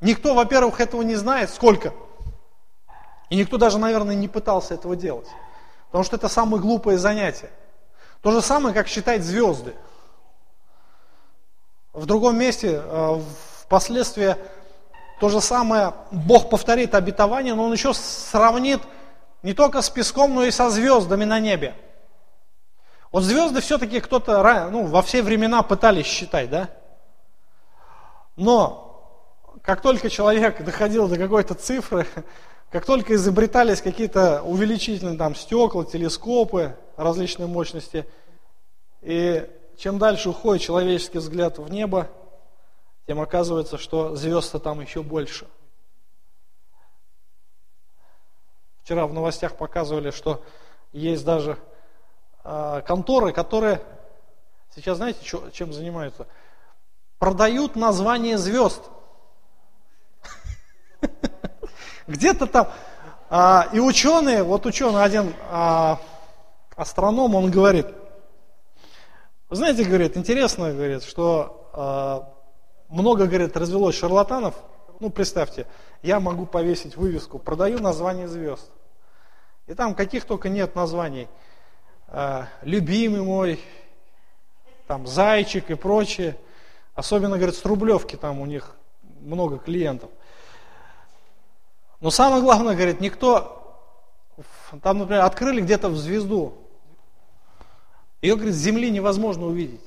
[0.00, 1.92] Никто, во-первых, этого не знает, сколько.
[3.30, 5.28] И никто даже, наверное, не пытался этого делать.
[5.86, 7.50] Потому что это самое глупое занятие.
[8.22, 9.74] То же самое, как считать звезды.
[11.92, 13.20] В другом месте, э,
[13.62, 14.36] впоследствии,
[15.18, 18.82] то же самое, Бог повторит обетование, но Он еще сравнит
[19.42, 21.74] не только с песком, но и со звездами на небе.
[23.12, 26.68] Вот звезды все-таки кто-то ну, во все времена пытались считать, да?
[28.36, 28.85] Но
[29.66, 32.06] как только человек доходил до какой-то цифры,
[32.70, 38.06] как только изобретались какие-то увеличительные там стекла, телескопы различной мощности,
[39.02, 39.44] и
[39.76, 42.08] чем дальше уходит человеческий взгляд в небо,
[43.08, 45.48] тем оказывается, что звезд там еще больше.
[48.84, 50.44] Вчера в новостях показывали, что
[50.92, 51.58] есть даже
[52.44, 53.82] э, конторы, которые
[54.76, 55.18] сейчас знаете,
[55.52, 56.28] чем занимаются?
[57.18, 58.80] Продают название звезд.
[62.06, 62.68] Где-то там.
[63.28, 66.00] А, и ученые, вот ученый один а,
[66.76, 67.86] астроном, он говорит,
[69.50, 72.32] знаете, говорит, интересно, говорит, что а,
[72.88, 74.54] много, говорит, развелось шарлатанов.
[75.00, 75.66] Ну, представьте,
[76.02, 78.70] я могу повесить вывеску, продаю название звезд.
[79.66, 81.28] И там каких только нет названий.
[82.06, 83.60] А, любимый мой,
[84.86, 86.36] там, зайчик и прочее.
[86.94, 88.76] Особенно, говорит, с Рублевки там у них
[89.20, 90.10] много клиентов.
[92.06, 93.82] Но самое главное, говорит, никто,
[94.80, 96.54] там, например, открыли где-то в звезду,
[98.22, 99.84] ее, говорит, с Земли невозможно увидеть.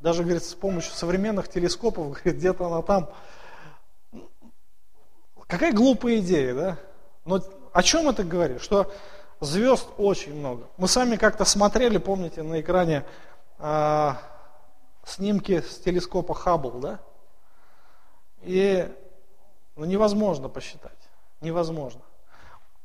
[0.00, 3.10] Даже, говорит, с помощью современных телескопов, говорит, где-то она там.
[5.46, 6.78] Какая глупая идея, да?
[7.24, 7.40] Но
[7.72, 8.60] о чем это говорит?
[8.60, 8.92] Что
[9.38, 10.66] звезд очень много.
[10.78, 13.04] Мы сами как-то смотрели, помните, на экране
[13.60, 14.14] э,
[15.06, 16.98] снимки с телескопа Хаббл, да?
[18.42, 18.92] И
[19.76, 20.99] ну, невозможно посчитать.
[21.40, 22.02] Невозможно.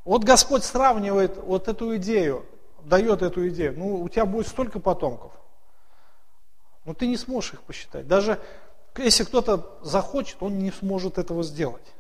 [0.06, 2.46] Вот Господь сравнивает вот эту идею,
[2.84, 3.78] дает эту идею.
[3.78, 5.32] Ну, у тебя будет столько потомков.
[6.86, 8.08] Но ты не сможешь их посчитать.
[8.08, 8.40] Даже
[8.98, 11.94] если кто-то захочет, он не сможет этого сделать.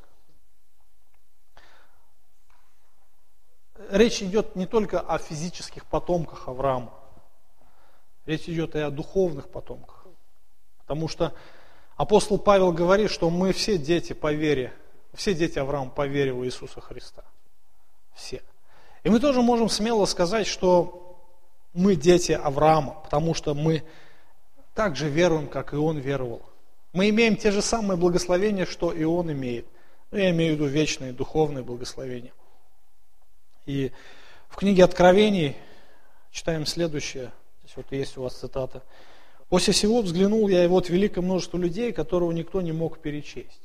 [3.89, 6.93] Речь идет не только о физических потомках Авраама.
[8.25, 10.05] Речь идет и о духовных потомках.
[10.79, 11.33] Потому что
[11.95, 14.73] апостол Павел говорит, что мы все дети по вере,
[15.15, 17.23] все дети Авраама по вере в Иисуса Христа.
[18.13, 18.41] Все.
[19.03, 21.19] И мы тоже можем смело сказать, что
[21.73, 23.83] мы дети Авраама, потому что мы
[24.73, 26.41] так же веруем, как и он веровал.
[26.93, 29.65] Мы имеем те же самые благословения, что и он имеет.
[30.11, 32.31] Ну, я имею в виду вечные духовные благословения.
[33.65, 33.91] И
[34.47, 35.55] в книге Откровений
[36.31, 37.31] читаем следующее.
[37.63, 38.83] Здесь вот есть у вас цитата.
[39.49, 43.61] «После всего взглянул я, и вот великое множество людей, которого никто не мог перечесть.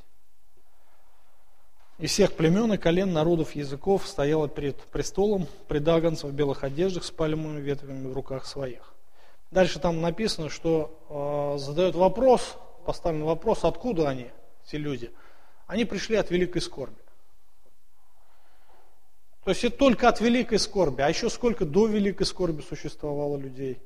[2.00, 7.10] И всех племен и колен, народов, языков стояло перед престолом предагонцев в белых одеждах с
[7.10, 8.94] пальмовыми ветвями в руках своих.
[9.50, 14.30] Дальше там написано, что э, задает вопрос, поставлен вопрос, откуда они,
[14.66, 15.10] эти люди.
[15.66, 16.96] Они пришли от великой скорби.
[19.44, 21.02] То есть это только от великой скорби.
[21.02, 23.78] А еще сколько до великой скорби существовало людей?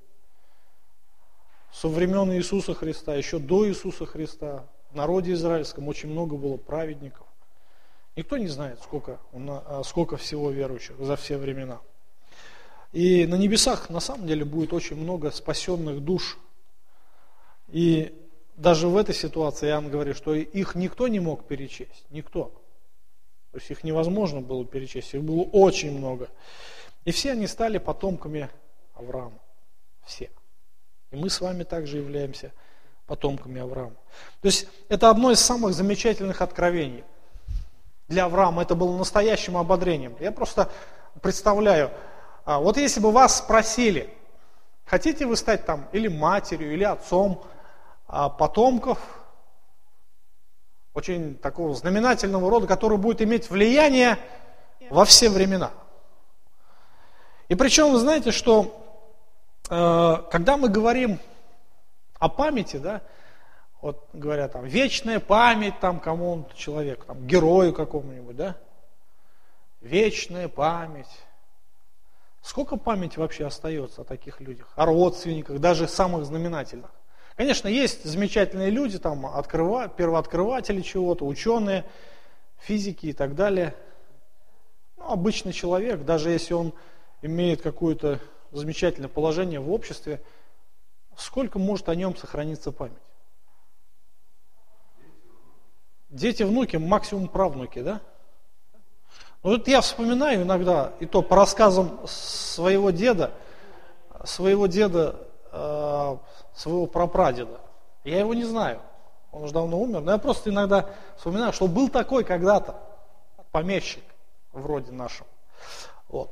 [1.73, 7.27] Со времен Иисуса Христа, еще до Иисуса Христа, в народе израильском очень много было праведников.
[8.17, 11.81] Никто не знает, сколько, а, сколько всего верующих за все времена.
[12.93, 16.39] И на небесах на самом деле будет очень много спасенных душ.
[17.69, 18.15] И
[18.57, 22.05] даже в этой ситуации Иоанн говорит, что их никто не мог перечесть.
[22.11, 22.53] Никто.
[23.51, 25.13] То есть их невозможно было перечесть.
[25.15, 26.29] Их было очень много.
[27.05, 28.49] И все они стали потомками
[28.95, 29.41] Авраама.
[30.05, 30.31] Все.
[31.11, 32.53] И мы с вами также являемся
[33.07, 33.97] потомками Авраама.
[34.41, 37.03] То есть это одно из самых замечательных откровений
[38.09, 40.17] для Авраама это было настоящим ободрением.
[40.21, 40.71] Я просто
[41.23, 41.91] представляю,
[42.45, 44.13] а, вот если бы вас спросили,
[44.85, 47.43] хотите вы стать там или матерью, или отцом
[48.07, 48.99] а, потомков,
[50.93, 54.17] очень такого знаменательного рода, который будет иметь влияние
[54.91, 55.73] во все времена.
[57.49, 58.81] И причем вы знаете, что
[59.69, 61.19] э, когда мы говорим
[62.19, 63.03] о памяти, да,
[63.85, 68.57] вот говорят там, вечная память там кому-то человеку, там, герою какому-нибудь, да?
[69.83, 71.11] Вечная память.
[72.41, 76.91] Сколько памяти вообще остается о таких людях, о родственниках, даже самых знаменательных?
[77.37, 81.85] Конечно, есть замечательные люди, там, открыва, первооткрыватели чего-то, ученые,
[82.61, 83.75] физики и так далее.
[84.97, 86.73] Ну, обычный человек, даже если он
[87.21, 88.19] имеет какое-то
[88.51, 90.23] замечательное положение в обществе,
[91.19, 93.04] сколько может о нем сохраниться память?
[96.15, 98.01] Дети, внуки, максимум правнуки, да?
[99.43, 103.33] Ну, вот я вспоминаю иногда, и то по рассказам своего деда,
[104.23, 105.17] своего деда,
[105.51, 106.17] э,
[106.55, 107.61] своего прапрадеда.
[108.05, 108.81] Я его не знаю,
[109.33, 112.77] он уже давно умер, но я просто иногда вспоминаю, что был такой когда-то
[113.51, 114.05] помещик
[114.53, 115.27] вроде нашего.
[116.09, 116.31] Вот.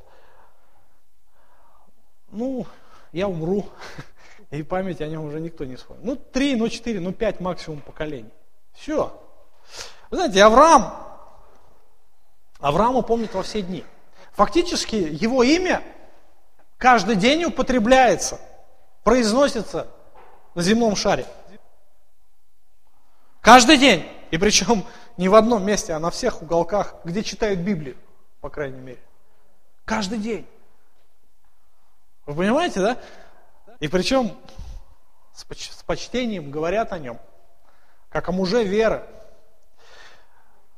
[2.31, 2.67] Ну,
[3.11, 3.67] я умру,
[4.53, 6.05] и память о нем уже никто не вспомнит.
[6.05, 8.31] Ну, три, ну, четыре, ну, пять максимум поколений.
[8.75, 9.19] Все.
[10.11, 10.95] Вы знаете, Авраам,
[12.61, 13.85] Авраама помнит во все дни.
[14.33, 15.83] Фактически его имя
[16.79, 18.41] каждый день употребляется,
[19.03, 19.89] произносится
[20.55, 21.27] на земном шаре.
[23.41, 24.09] Каждый день.
[24.31, 24.85] И причем
[25.17, 27.97] не в одном месте, а на всех уголках, где читают Библию,
[28.41, 29.01] по крайней мере.
[29.85, 30.49] Каждый день.
[32.25, 32.99] Вы понимаете, да?
[33.81, 34.37] И причем
[35.35, 37.19] с почтением говорят о нем,
[38.09, 39.05] как о муже веры.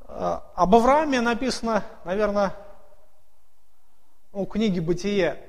[0.04, 2.54] А, об Аврааме написано, наверное,
[4.33, 5.40] ну, в книге «Бытие»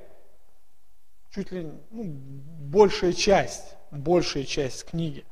[1.31, 5.25] чуть ли ну, большая часть, большая часть книги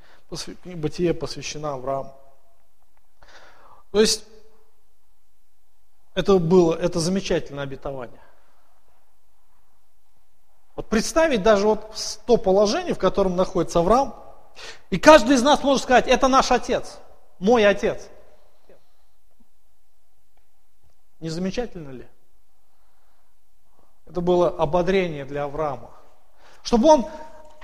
[0.66, 2.16] «Бытие» посвящена Аврааму.
[3.92, 4.26] То есть,
[6.14, 8.20] это было, это замечательное обетование.
[10.76, 11.96] Вот представить даже вот
[12.26, 14.16] то положение, в котором находится Авраам,
[14.90, 17.00] и каждый из нас может сказать, это наш отец,
[17.40, 18.10] мой отец.
[21.24, 22.06] Не замечательно ли?
[24.06, 25.90] Это было ободрение для Авраама.
[26.64, 27.06] Чтобы он,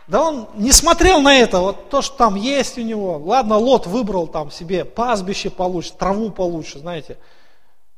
[0.08, 3.18] да он не смотрел на это, вот то, что там есть у него.
[3.18, 7.18] Ладно, Лот выбрал там себе пастбище получше, траву получше, знаете.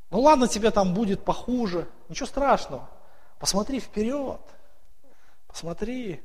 [0.09, 2.89] Ну ладно, тебе там будет похуже, ничего страшного.
[3.37, 4.41] Посмотри вперед.
[5.45, 6.23] Посмотри.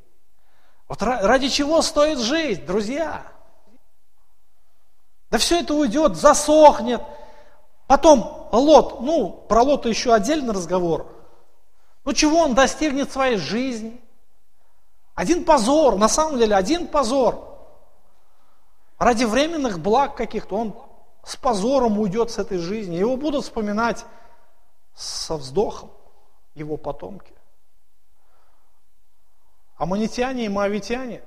[0.88, 3.30] Вот ради чего стоит жить, друзья?
[5.28, 7.02] Да все это уйдет, засохнет.
[7.86, 11.06] Потом Лот, ну, про Лота еще отдельный разговор.
[12.04, 14.00] Ну, чего он достигнет своей жизни?
[15.14, 17.42] Один позор, на самом деле, один позор.
[18.98, 20.74] Ради временных благ каких-то он
[21.24, 22.96] с позором уйдет с этой жизни.
[22.96, 24.04] Его будут вспоминать
[24.94, 25.90] со вздохом
[26.54, 27.34] его потомки.
[29.76, 31.22] Аманитяне и моавитяне,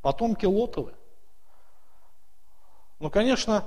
[0.00, 0.94] потомки Лотовы.
[2.98, 3.64] Ну, конечно,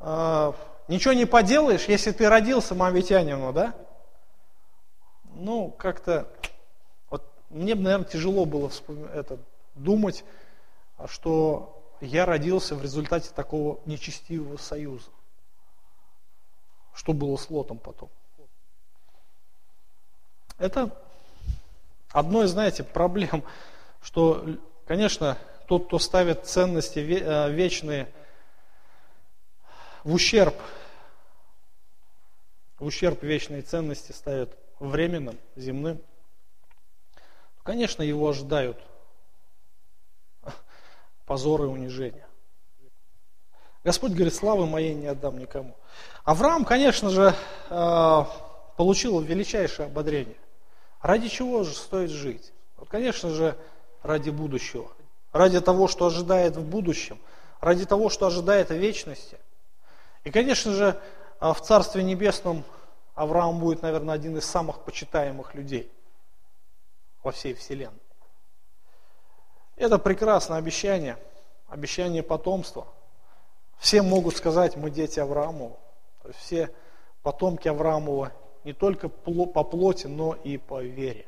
[0.00, 0.52] э,
[0.92, 3.74] ничего не поделаешь, если ты родился моавитянином, да?
[5.34, 6.28] Ну, как-то,
[7.08, 8.70] вот мне, наверное, тяжело было
[9.14, 9.38] это,
[9.74, 10.24] думать,
[11.06, 15.08] что я родился в результате такого нечестивого союза.
[16.94, 18.10] Что было с Лотом потом?
[20.58, 20.94] Это
[22.10, 23.42] одно из, знаете, проблем,
[24.02, 24.44] что,
[24.86, 28.12] конечно, тот, кто ставит ценности э, вечные
[30.04, 30.54] в ущерб,
[32.82, 36.02] в ущерб вечной ценности ставит временным, земным,
[37.62, 38.76] конечно, его ожидают
[41.24, 42.26] позор и унижение.
[43.84, 45.76] Господь говорит, славы моей не отдам никому.
[46.24, 47.36] Авраам, конечно же,
[47.70, 48.24] э,
[48.76, 50.38] получил величайшее ободрение.
[51.00, 52.52] Ради чего же стоит жить?
[52.78, 53.56] Вот, конечно же,
[54.02, 54.90] ради будущего.
[55.30, 57.20] Ради того, что ожидает в будущем.
[57.60, 59.38] Ради того, что ожидает в вечности.
[60.24, 61.00] И, конечно же,
[61.42, 62.62] в Царстве Небесном
[63.14, 65.90] Авраам будет, наверное, один из самых почитаемых людей
[67.24, 67.98] во всей Вселенной.
[69.76, 71.18] Это прекрасное обещание,
[71.66, 72.86] обещание потомства.
[73.78, 75.76] Все могут сказать, мы дети Авраамова.
[76.38, 76.70] Все
[77.22, 78.32] потомки Авраамова
[78.62, 81.26] не только по плоти, но и по вере.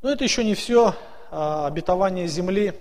[0.00, 0.94] Но это еще не все.
[1.30, 2.74] А, обетование земли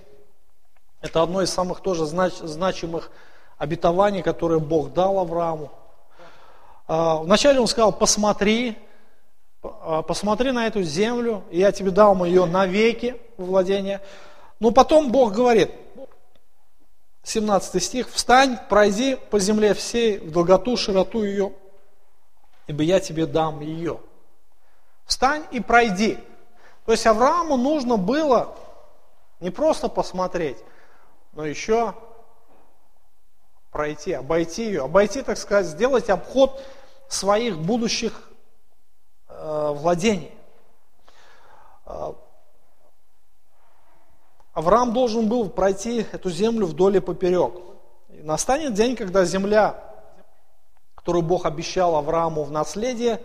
[1.01, 3.11] –это одно из самых тоже значимых
[3.57, 5.71] обетований, которые Бог дал Аврааму.
[6.93, 8.77] А, вначале он сказал, посмотри,
[9.63, 14.01] а, посмотри на эту землю, я тебе дал ее навеки в владение.
[14.59, 15.71] Но потом Бог говорит,
[17.23, 21.53] 17 стих, встань, пройди по земле всей в долготу, широту ее,
[22.67, 24.01] ибо я тебе дам ее.
[25.05, 26.17] Встань и пройди.
[26.85, 28.53] То есть Аврааму нужно было
[29.39, 30.57] не просто посмотреть,
[31.31, 31.95] но еще
[33.71, 36.61] пройти, обойти ее, обойти, так сказать, сделать обход
[37.13, 38.31] своих будущих
[39.43, 40.31] Э, владений.
[41.87, 42.13] Э,
[44.53, 47.55] Авраам должен был пройти эту землю вдоль и поперек.
[48.09, 49.83] И настанет день, когда земля,
[50.93, 53.23] которую Бог обещал Аврааму в наследие,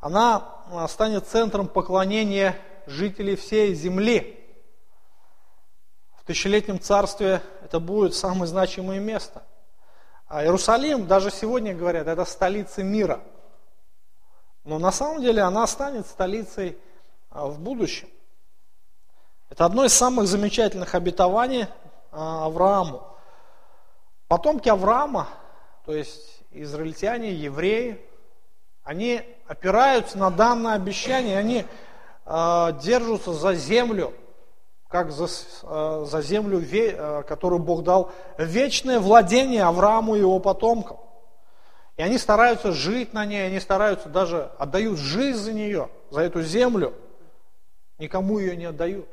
[0.00, 4.38] она станет центром поклонения жителей всей земли.
[6.16, 9.42] В тысячелетнем царстве это будет самое значимое место.
[10.34, 13.20] А Иерусалим, даже сегодня говорят, это столица мира–
[14.64, 16.78] но на самом деле она станет столицей
[17.30, 18.08] а, в будущем.
[19.50, 21.66] Это одно из самых замечательных обетований
[22.10, 23.06] а, Аврааму.
[24.26, 25.28] Потомки Авраама,
[25.84, 28.00] то есть израильтяне, евреи,
[28.82, 31.64] они опираются на данное обещание, они
[32.26, 34.14] держатся за землю,
[34.94, 40.98] как за, э, за землю, э, которую Бог дал, вечное владение Аврааму и его потомкам.
[41.96, 46.42] И они стараются жить на ней, они стараются даже, отдают жизнь за нее, за эту
[46.42, 46.94] землю.
[47.98, 49.08] Никому ее не отдают.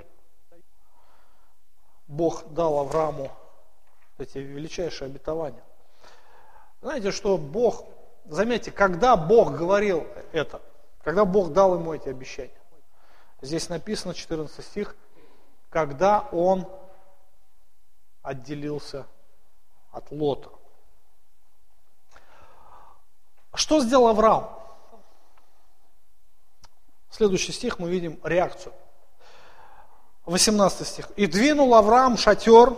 [2.05, 3.31] Бог дал Аврааму
[4.19, 5.63] эти величайшие обетования.
[6.83, 7.85] Знаете, что Бог,
[8.25, 10.61] заметьте, когда Бог говорил это,
[11.03, 12.61] когда Бог дал ему эти обещания.
[13.41, 14.95] Здесь написано 14 стих,
[15.71, 16.67] когда он
[18.21, 19.07] отделился
[19.91, 20.49] от Лота.
[23.53, 24.49] Что сделал Авраам?
[27.09, 28.73] Следующий стих мы видим реакцию.
[30.25, 31.09] 18 стих.
[31.15, 32.75] «И двинул Авраам шатер,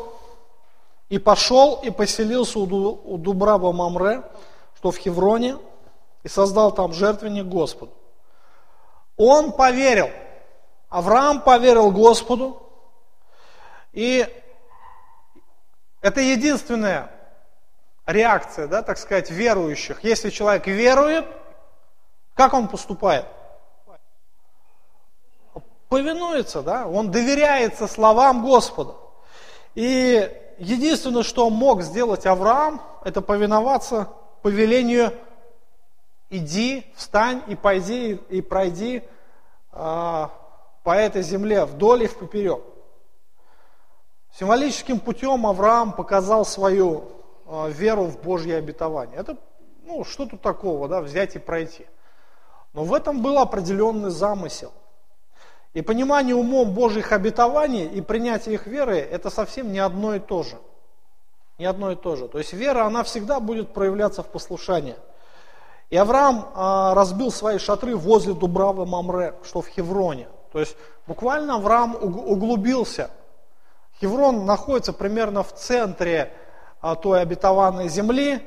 [1.10, 4.24] и пошел, и поселился у Дубраба Мамре,
[4.78, 5.58] что в Хевроне,
[6.24, 7.94] и создал там жертвенник Господу.
[9.18, 10.10] Он поверил,
[10.89, 12.62] Авраам поверил Господу,
[13.94, 14.28] и
[16.02, 17.10] это единственное
[18.06, 20.04] реакция, да, так сказать, верующих.
[20.04, 21.26] Если человек верует,
[22.34, 23.26] как он поступает?
[25.88, 28.96] Повинуется, да, он доверяется словам Господа.
[29.76, 34.10] И единственное, что мог сделать Авраам, это повиноваться
[34.41, 35.14] повелению
[36.30, 39.04] иди, встань и пойди и пройди
[39.72, 40.32] а,
[40.84, 42.62] по этой земле вдоль и в поперек.
[44.40, 47.04] Символическим путем Авраам показал свою
[47.46, 49.18] а, веру в Божье обетование.
[49.18, 49.38] Это,
[49.84, 51.86] ну, что тут такого, да, взять и пройти.
[52.74, 54.72] Но в этом был определенный замысел.
[55.74, 60.42] И понимание умом Божьих обетований и принятие их веры, это совсем не одно и то
[60.42, 60.58] же.
[61.60, 62.28] Не одно и то же.
[62.28, 64.96] То есть вера, она всегда будет проявляться в послушании.
[65.92, 70.28] И Авраам а, разбил свои шатры возле Дубравы Мамре, что в Хевроне.
[70.52, 70.76] То есть
[71.06, 73.12] буквально Авраам углубился.
[74.04, 76.34] Хеврон находится примерно в центре
[76.82, 78.45] а, той обетованной земли.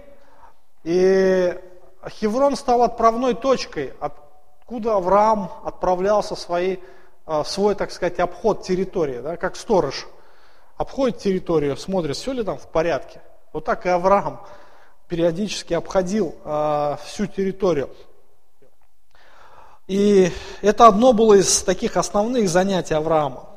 [0.84, 1.58] И
[2.10, 6.76] Хеврон стал отправной точкой, откуда Авраам отправлялся в, свои,
[7.24, 10.06] а, в свой, так сказать, обход территории, да, как сторож.
[10.76, 13.22] Обходит территорию, смотрит, все ли там в порядке.
[13.54, 14.42] Вот так и Авраам
[15.08, 17.88] периодически обходил э, всю территорию.
[19.86, 20.30] И
[20.60, 23.48] это одно было из таких основных занятий Авраама.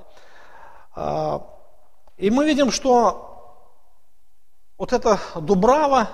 [2.20, 3.66] И мы видим, что
[4.78, 6.10] вот эта Дубрава,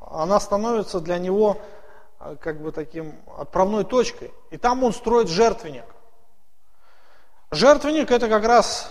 [0.00, 1.58] она становится для него
[2.18, 4.32] э, как бы таким отправной точкой.
[4.50, 5.84] И там он строит жертвенник.
[7.52, 8.90] Жертвенник это как раз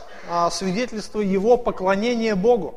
[0.51, 2.75] свидетельство его поклонения Богу.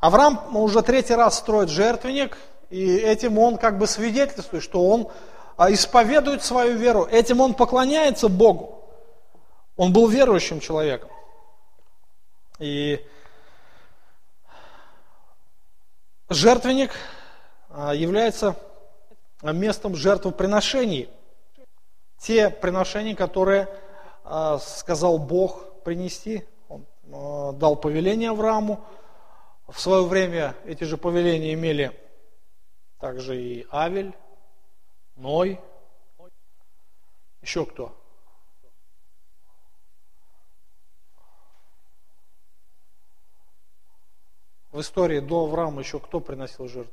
[0.00, 2.38] Авраам уже третий раз строит жертвенник,
[2.70, 5.08] и этим он как бы свидетельствует, что он
[5.58, 8.88] а, исповедует свою веру, этим он поклоняется Богу.
[9.76, 11.10] Он был верующим человеком.
[12.62, 13.04] И
[16.28, 16.92] жертвенник
[17.68, 18.56] а, является
[19.42, 21.10] местом жертвоприношений.
[22.18, 23.68] Те приношения, которые
[24.22, 26.44] а, сказал Бог принести,
[27.08, 28.86] он дал повеление Аврааму,
[29.66, 32.00] в свое время эти же повеления имели
[33.00, 34.14] также и Авель,
[35.16, 35.60] Ной,
[37.40, 38.00] еще кто?
[44.72, 46.92] В истории до Авраама еще кто приносил жертву?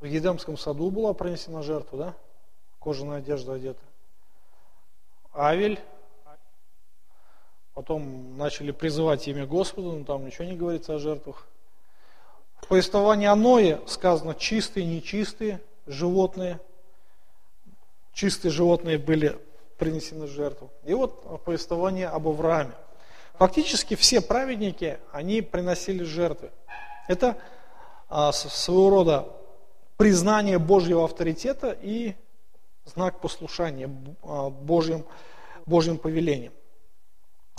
[0.00, 2.14] В Едемском саду была принесена жертва, да?
[2.78, 3.82] Кожаная одежда одета.
[5.34, 5.80] Авель
[7.76, 11.46] Потом начали призывать имя Господа, но там ничего не говорится о жертвах.
[12.62, 16.58] В повествовании о Ное сказано чистые, нечистые животные.
[18.14, 19.38] Чистые животные были
[19.76, 20.70] принесены жертву.
[20.84, 22.72] И вот повествование об Аврааме.
[23.38, 26.50] Фактически все праведники, они приносили жертвы.
[27.06, 27.36] Это
[28.08, 29.28] а, своего рода
[29.96, 32.14] признание Божьего авторитета и
[32.86, 33.90] знак послушания
[34.22, 35.04] а, Божьим,
[35.66, 36.52] Божьим повелениям.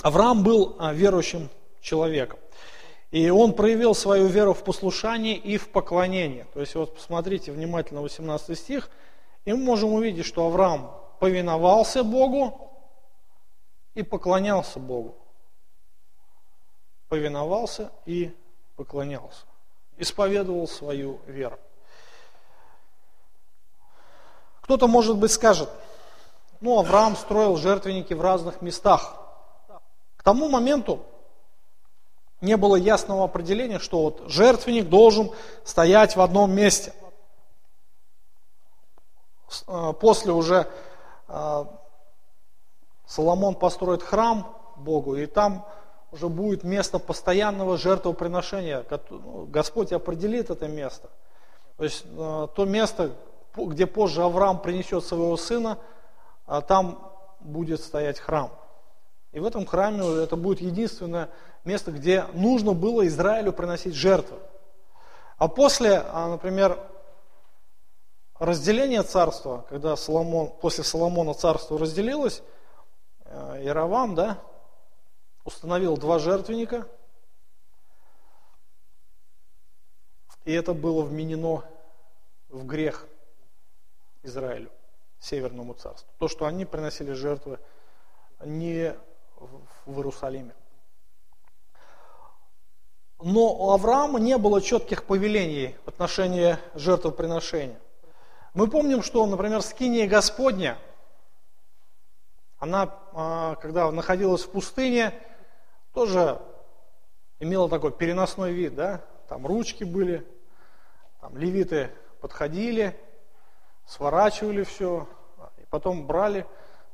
[0.02, 1.50] Авраам был а, верующим
[1.80, 2.40] человеком.
[3.12, 6.46] И он проявил свою веру в послушании и в поклонении.
[6.54, 8.90] То есть вот посмотрите внимательно 18 стих,
[9.46, 12.72] и мы можем увидеть, что Авраам повиновался Богу
[13.94, 15.16] и поклонялся Богу.
[17.10, 18.36] Повиновался и
[18.76, 19.46] поклонялся.
[19.98, 21.58] Исповедовал свою веру.
[24.62, 25.70] Кто-то, может быть, скажет,
[26.60, 29.24] ну, Авраам строил жертвенники в разных местах
[30.28, 31.06] тому моменту
[32.42, 35.32] не было ясного определения, что вот жертвенник должен
[35.64, 36.92] стоять в одном месте.
[39.68, 40.70] Э, после уже
[41.30, 41.66] э,
[43.06, 45.66] Соломон построит храм Богу, и там
[46.12, 48.86] уже будет место постоянного жертвоприношения.
[49.10, 51.10] Ну, Господь определит это место.
[51.78, 53.12] То есть э, то место,
[53.56, 55.78] где позже Авраам принесет своего сына,
[56.68, 58.52] там будет стоять храм.
[59.32, 61.30] И в этом храме это будет единственное
[61.64, 64.38] место, где нужно было Израилю приносить жертвы.
[65.38, 66.80] А после, а, например,
[68.40, 72.42] разделения царства, когда Соломон, после Соломона царство разделилось,
[73.26, 74.40] э, Иеравам, да,
[75.48, 76.86] установил два жертвенника,
[80.44, 81.64] и это было вменено
[82.50, 83.08] в грех
[84.24, 84.70] Израилю,
[85.20, 86.12] Северному царству.
[86.20, 87.60] То, что они приносили жертвы
[88.44, 88.94] не
[89.86, 90.54] в Иерусалиме.
[93.20, 97.80] Но у Авраама не было четких повелений в отношении жертвоприношения.
[98.54, 100.78] Мы помним, что, например, скиния Господня,
[102.60, 105.14] она, а, когда находилась в пустыне,
[105.98, 106.40] тоже
[107.40, 109.02] имела такой переносной вид, да?
[109.28, 110.24] Там ручки были,
[111.22, 111.90] там левиты
[112.22, 112.96] подходили,
[113.88, 115.08] сворачивали все,
[115.58, 116.46] и потом брали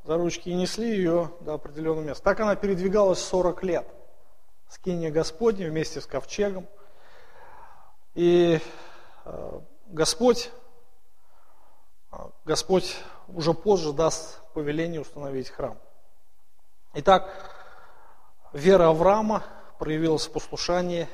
[0.05, 2.23] за ручки и несли ее до определенного места.
[2.23, 3.85] Так она передвигалась 40 лет.
[4.69, 6.65] Скиния Господня вместе с ковчегом.
[8.13, 8.61] И
[9.25, 10.49] э, Господь,
[12.45, 12.95] Господь
[13.27, 15.77] уже позже даст повеление установить храм.
[16.93, 17.62] Итак,
[18.53, 19.43] вера Авраама
[19.79, 21.07] проявилась в послушании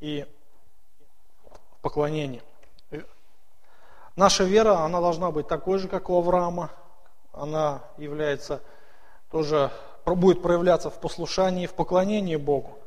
[0.00, 0.26] и
[1.82, 2.42] поклонении.
[4.16, 6.70] Наша вера, она должна быть такой же, как у Авраама.
[7.32, 8.62] Она является
[9.30, 9.70] тоже,
[10.06, 12.78] будет проявляться в послушании, в поклонении Богу.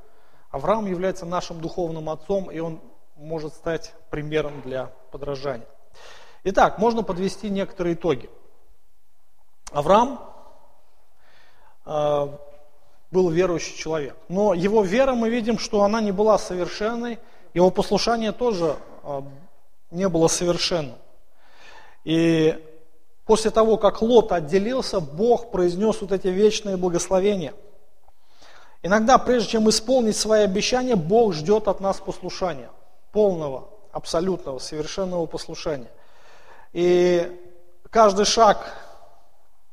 [0.49, 2.81] Авраам является нашим духовным отцом, и он
[3.15, 5.67] может стать примером для подражания.
[6.43, 8.29] Итак, можно подвести некоторые итоги.
[9.71, 10.19] Авраам
[11.85, 12.27] э,
[13.11, 17.19] был верующий человек, но его вера, мы видим, что она не была совершенной,
[17.53, 19.21] его послушание тоже э,
[19.91, 20.97] не было совершенным.
[22.03, 22.57] И
[23.25, 27.53] после того, как Лот отделился, Бог произнес вот эти вечные благословения.
[28.81, 32.69] Иногда, прежде чем исполнить свои обещания, Бог ждет от нас послушания,
[33.11, 35.91] полного, абсолютного, совершенного послушания.
[36.71, 37.29] И
[37.89, 38.73] каждый шаг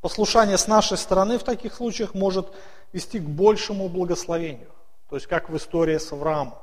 [0.00, 2.48] послушания с нашей стороны в таких случаях может
[2.92, 4.70] вести к большему благословению.
[5.08, 6.54] То есть как в истории с Авраамом.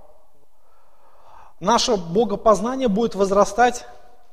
[1.59, 3.85] Наше богопознание будет возрастать,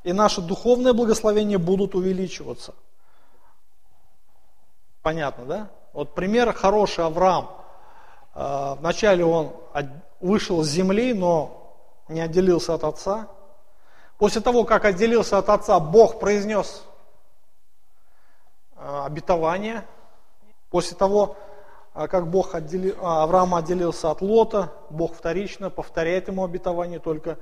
[0.02, 2.74] и наши духовные благословения будут увеличиваться.
[5.02, 5.70] Понятно, да?
[5.92, 7.50] Вот пример хороший Авраам.
[8.34, 9.52] А, вначале он
[10.20, 11.74] вышел с земли, но
[12.08, 13.28] не отделился от отца.
[14.18, 16.84] После того, как отделился от отца, Бог произнес
[18.76, 19.84] а, обетование.
[20.70, 21.36] После того,
[21.92, 27.38] как Бог отделил, Авраам отделился от Лота, Бог вторично повторяет ему обетование, только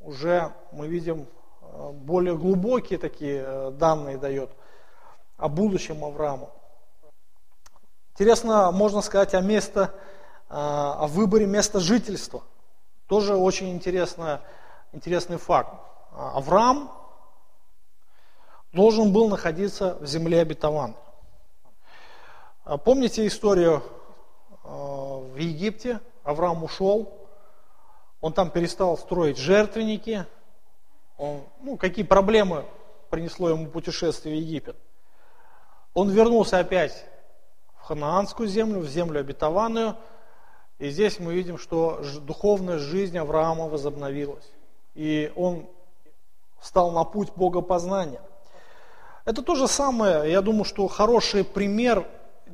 [0.00, 1.26] уже мы видим
[1.92, 4.50] более глубокие такие э, данные дает
[5.36, 6.50] о будущем Аврааму.
[8.12, 9.92] Интересно, можно сказать о место,
[10.48, 12.42] э, о выборе места жительства.
[13.06, 14.40] Тоже очень интересно,
[14.92, 15.74] интересный факт.
[16.12, 16.92] Авраам
[18.72, 20.96] должен был находиться в земле обетованной.
[22.64, 23.82] Помните историю
[24.64, 26.00] э, в Египте?
[26.22, 27.12] Авраам ушел,
[28.22, 30.24] он там перестал строить жертвенники,
[31.18, 32.64] он, ну, какие проблемы
[33.10, 34.76] принесло ему путешествие в Египет.
[35.92, 37.04] Он вернулся опять
[37.76, 39.96] в ханаанскую землю, в землю обетованную,
[40.78, 44.50] и здесь мы видим, что духовная жизнь Авраама возобновилась.
[44.94, 45.68] И он
[46.62, 48.22] стал на путь богопознания.
[49.26, 52.08] Это то же самое, я думаю, что хороший пример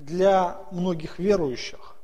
[0.04, 1.96] для многих верующих.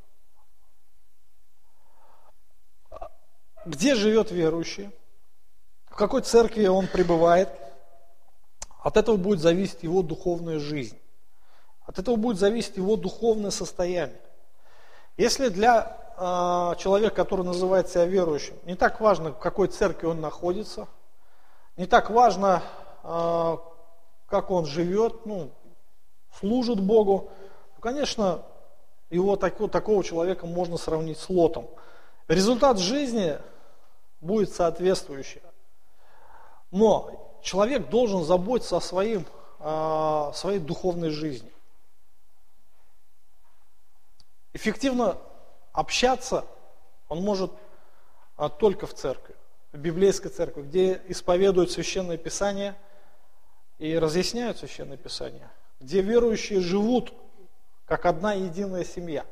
[3.64, 4.90] Где живет верующий?
[5.96, 7.48] в какой церкви он пребывает,
[8.82, 10.98] от этого будет зависеть его духовная жизнь.
[11.86, 14.20] От этого будет зависеть его духовное состояние.
[15.16, 20.20] Если для э, человека, который называет себя верующим, не так важно, в какой церкви он
[20.20, 20.86] находится,
[21.78, 22.62] не так важно,
[23.02, 23.56] э,
[24.26, 25.50] как он живет, ну,
[26.38, 27.30] служит Богу,
[27.76, 28.42] то, конечно,
[29.10, 31.68] его такого, такого человека можно сравнить с лотом.
[32.26, 33.38] Результат жизни
[34.20, 35.42] будет соответствующий.
[36.70, 39.26] Но человек должен заботиться о своим,
[39.60, 41.52] о своей духовной жизни.
[44.54, 45.18] Эффективно
[45.72, 46.46] общаться
[47.08, 47.52] он может
[48.36, 49.36] а, только в церкви,
[49.72, 52.74] в библейской церкви, где исповедуют Священное Писание
[53.78, 57.12] и разъясняют Священное Писание, где верующие живут
[57.86, 59.24] как одна единая семья.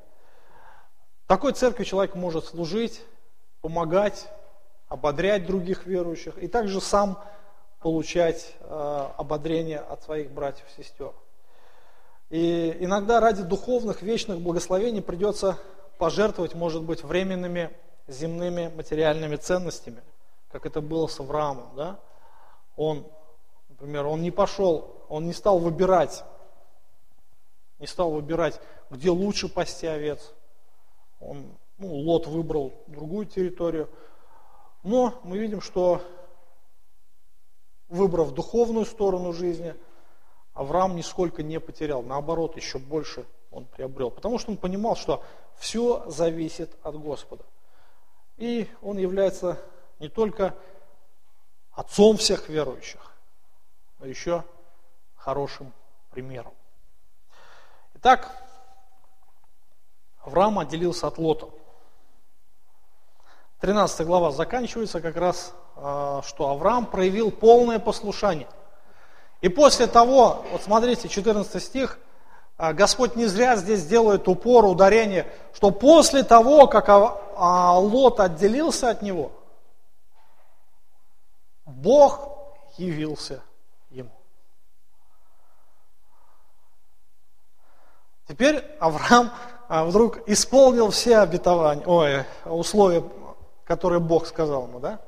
[1.26, 3.02] Такой церкви человек может служить,
[3.60, 4.28] помогать,
[4.88, 7.18] ободрять других верующих и также сам
[7.80, 11.12] получать э, ободрение от своих братьев и сестер.
[12.30, 15.58] И иногда ради духовных вечных благословений придется
[15.98, 17.70] пожертвовать, может быть, временными
[18.06, 20.02] земными материальными ценностями,
[20.50, 21.74] как это было с Авраамом.
[21.74, 21.98] Да?
[22.76, 23.06] Он,
[23.68, 26.24] например, он не пошел, он не стал выбирать,
[27.78, 28.60] не стал выбирать,
[28.90, 30.32] где лучше пасти овец.
[31.20, 33.88] Он, ну, Лот выбрал другую территорию.
[34.82, 36.02] Но мы видим, что
[37.88, 39.74] выбрав духовную сторону жизни,
[40.52, 45.24] Авраам нисколько не потерял, наоборот, еще больше он приобрел, потому что он понимал, что
[45.56, 47.44] все зависит от Господа.
[48.36, 49.60] И он является
[49.98, 50.56] не только
[51.72, 53.12] отцом всех верующих,
[53.98, 54.44] но еще
[55.16, 55.72] хорошим
[56.10, 56.52] примером.
[58.04, 58.30] Итак,
[60.20, 61.48] Авраам отделился от Лота.
[63.60, 68.46] 13 глава заканчивается как раз а, что Авраам проявил полное послушание.
[69.40, 71.98] И после того, вот смотрите, 14 стих,
[72.58, 78.90] а, Господь не зря здесь делает упор, ударение, что после того, как а, Лот отделился
[78.90, 79.32] от него,
[81.64, 82.28] Бог
[82.76, 83.42] явился
[83.88, 84.12] ему.
[88.26, 89.30] Теперь Авраам
[89.68, 93.04] а, вдруг исполнил все обетования, ой, условия,
[93.64, 95.00] которые Бог сказал ему, да?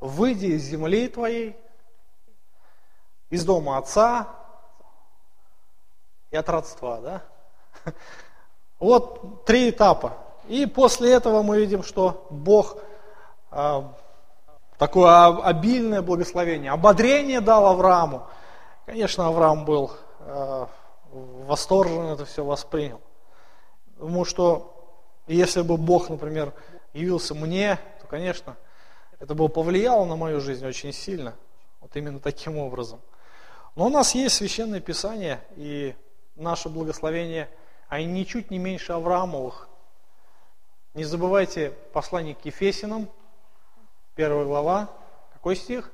[0.00, 1.56] Выйди из земли твоей,
[3.28, 4.28] из дома отца
[6.30, 7.22] и от родства, да?
[8.78, 10.16] Вот три этапа.
[10.48, 12.78] И после этого мы видим, что Бог
[13.50, 13.92] а,
[14.78, 18.26] такое обильное благословение, ободрение дал Аврааму.
[18.86, 19.90] Конечно, Авраам был
[21.12, 23.00] а, восторжен, это все воспринял.
[23.96, 24.76] Потому что
[25.26, 26.52] если бы Бог, например,
[26.92, 28.56] явился мне, то, конечно,
[29.18, 31.34] это бы повлияло на мою жизнь очень сильно.
[31.80, 33.00] Вот именно таким образом.
[33.76, 35.94] Но у нас есть священное писание, и
[36.34, 37.48] наше благословение,
[37.88, 39.68] они ничуть не меньше Авраамовых.
[40.94, 43.08] Не забывайте послание к Ефесинам,
[44.16, 44.90] первая глава.
[45.32, 45.92] Какой стих?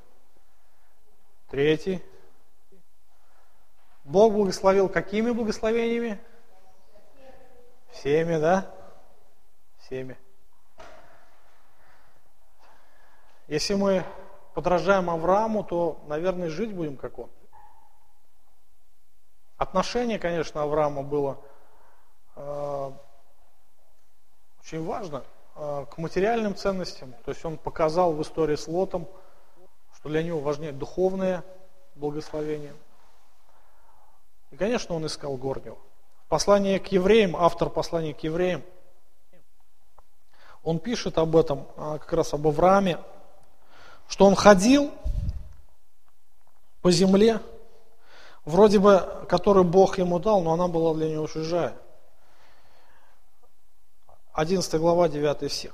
[1.49, 2.01] Третий.
[4.07, 6.17] Бог благословил какими благословениями?
[7.91, 8.73] Всеми, да?
[9.79, 10.17] Всеми.
[13.47, 14.05] Если мы
[14.53, 17.29] подражаем Аврааму, то, наверное, жить будем как он.
[19.57, 21.41] Отношение, конечно, Авраама было
[22.37, 22.91] э,
[24.61, 27.11] очень важно э, к материальным ценностям.
[27.25, 29.05] То есть он показал в истории с Лотом,
[29.95, 31.43] что для него важнее духовное
[31.95, 32.73] благословение.
[34.51, 35.77] И, конечно, он искал горнего.
[36.29, 38.63] Послание к евреям, автор послания к евреям,
[40.63, 42.99] он пишет об этом, а, как раз об Аврааме,
[44.07, 44.91] что он ходил
[46.81, 47.39] по земле,
[48.43, 51.77] вроде бы, которую Бог ему дал, но она была для него чужая.
[54.33, 55.73] 11 глава, 9 стих.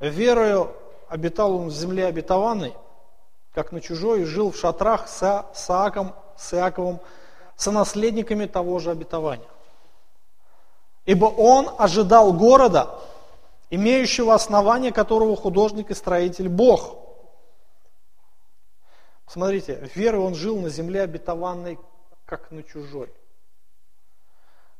[0.00, 0.74] «Верою
[1.08, 2.74] обитал он в земле обетованной,
[3.54, 7.00] как на чужой, и жил в шатрах с, Сааком, с Иаковом,
[7.56, 9.48] со наследниками того же обетования.
[11.04, 12.98] Ибо он ожидал города,
[13.70, 16.96] имеющего основание которого художник и строитель Бог.
[19.26, 21.78] Смотрите, верой он жил на земле обетованной,
[22.24, 23.12] как на чужой.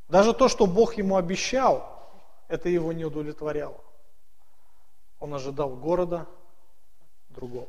[0.08, 1.94] Даже то, что Бог ему обещал,
[2.48, 3.80] это его не удовлетворяло.
[5.18, 6.26] Он ожидал города
[7.30, 7.68] другого,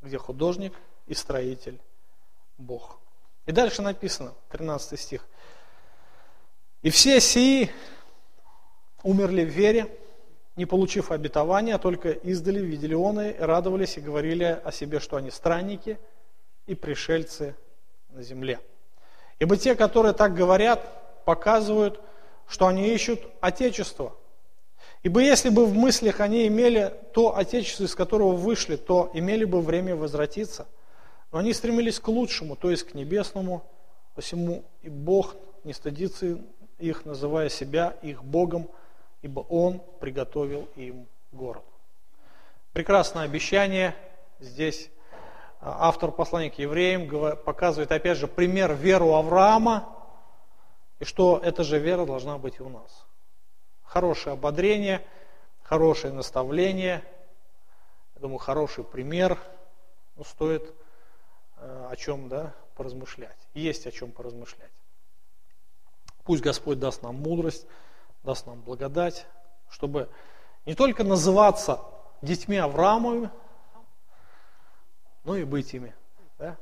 [0.00, 0.74] где художник
[1.06, 1.80] и строитель
[2.56, 3.01] Бог.
[3.46, 5.26] И дальше написано, 13 стих.
[6.82, 7.70] И все сии
[9.02, 9.86] умерли в вере,
[10.56, 15.30] не получив обетования, только издали видели он и радовались и говорили о себе, что они
[15.30, 15.98] странники
[16.66, 17.54] и пришельцы
[18.10, 18.60] на земле.
[19.38, 22.00] Ибо те, которые так говорят, показывают,
[22.46, 24.14] что они ищут Отечество.
[25.02, 29.60] Ибо если бы в мыслях они имели то Отечество, из которого вышли, то имели бы
[29.60, 30.68] время возвратиться.
[31.32, 33.64] Но они стремились к лучшему, то есть к небесному,
[34.14, 36.38] посему и Бог не стыдится
[36.78, 38.68] их, называя себя их Богом,
[39.22, 41.64] ибо Он приготовил им город.
[42.74, 43.96] Прекрасное обещание
[44.40, 44.90] здесь
[45.60, 49.88] а, автор послания к евреям показывает опять же пример веру Авраама,
[50.98, 53.06] и что эта же вера должна быть и у нас.
[53.84, 55.02] Хорошее ободрение,
[55.62, 57.02] хорошее наставление,
[58.16, 59.38] я думаю, хороший пример,
[60.16, 60.74] ну, стоит
[61.62, 63.38] о чем да, поразмышлять.
[63.54, 64.70] Есть о чем поразмышлять.
[66.24, 67.66] Пусть Господь даст нам мудрость,
[68.22, 69.26] даст нам благодать,
[69.68, 70.08] чтобы
[70.66, 71.80] не только называться
[72.20, 73.30] детьми Авраамовыми,
[75.24, 75.94] но и быть ими.
[76.38, 76.56] Да?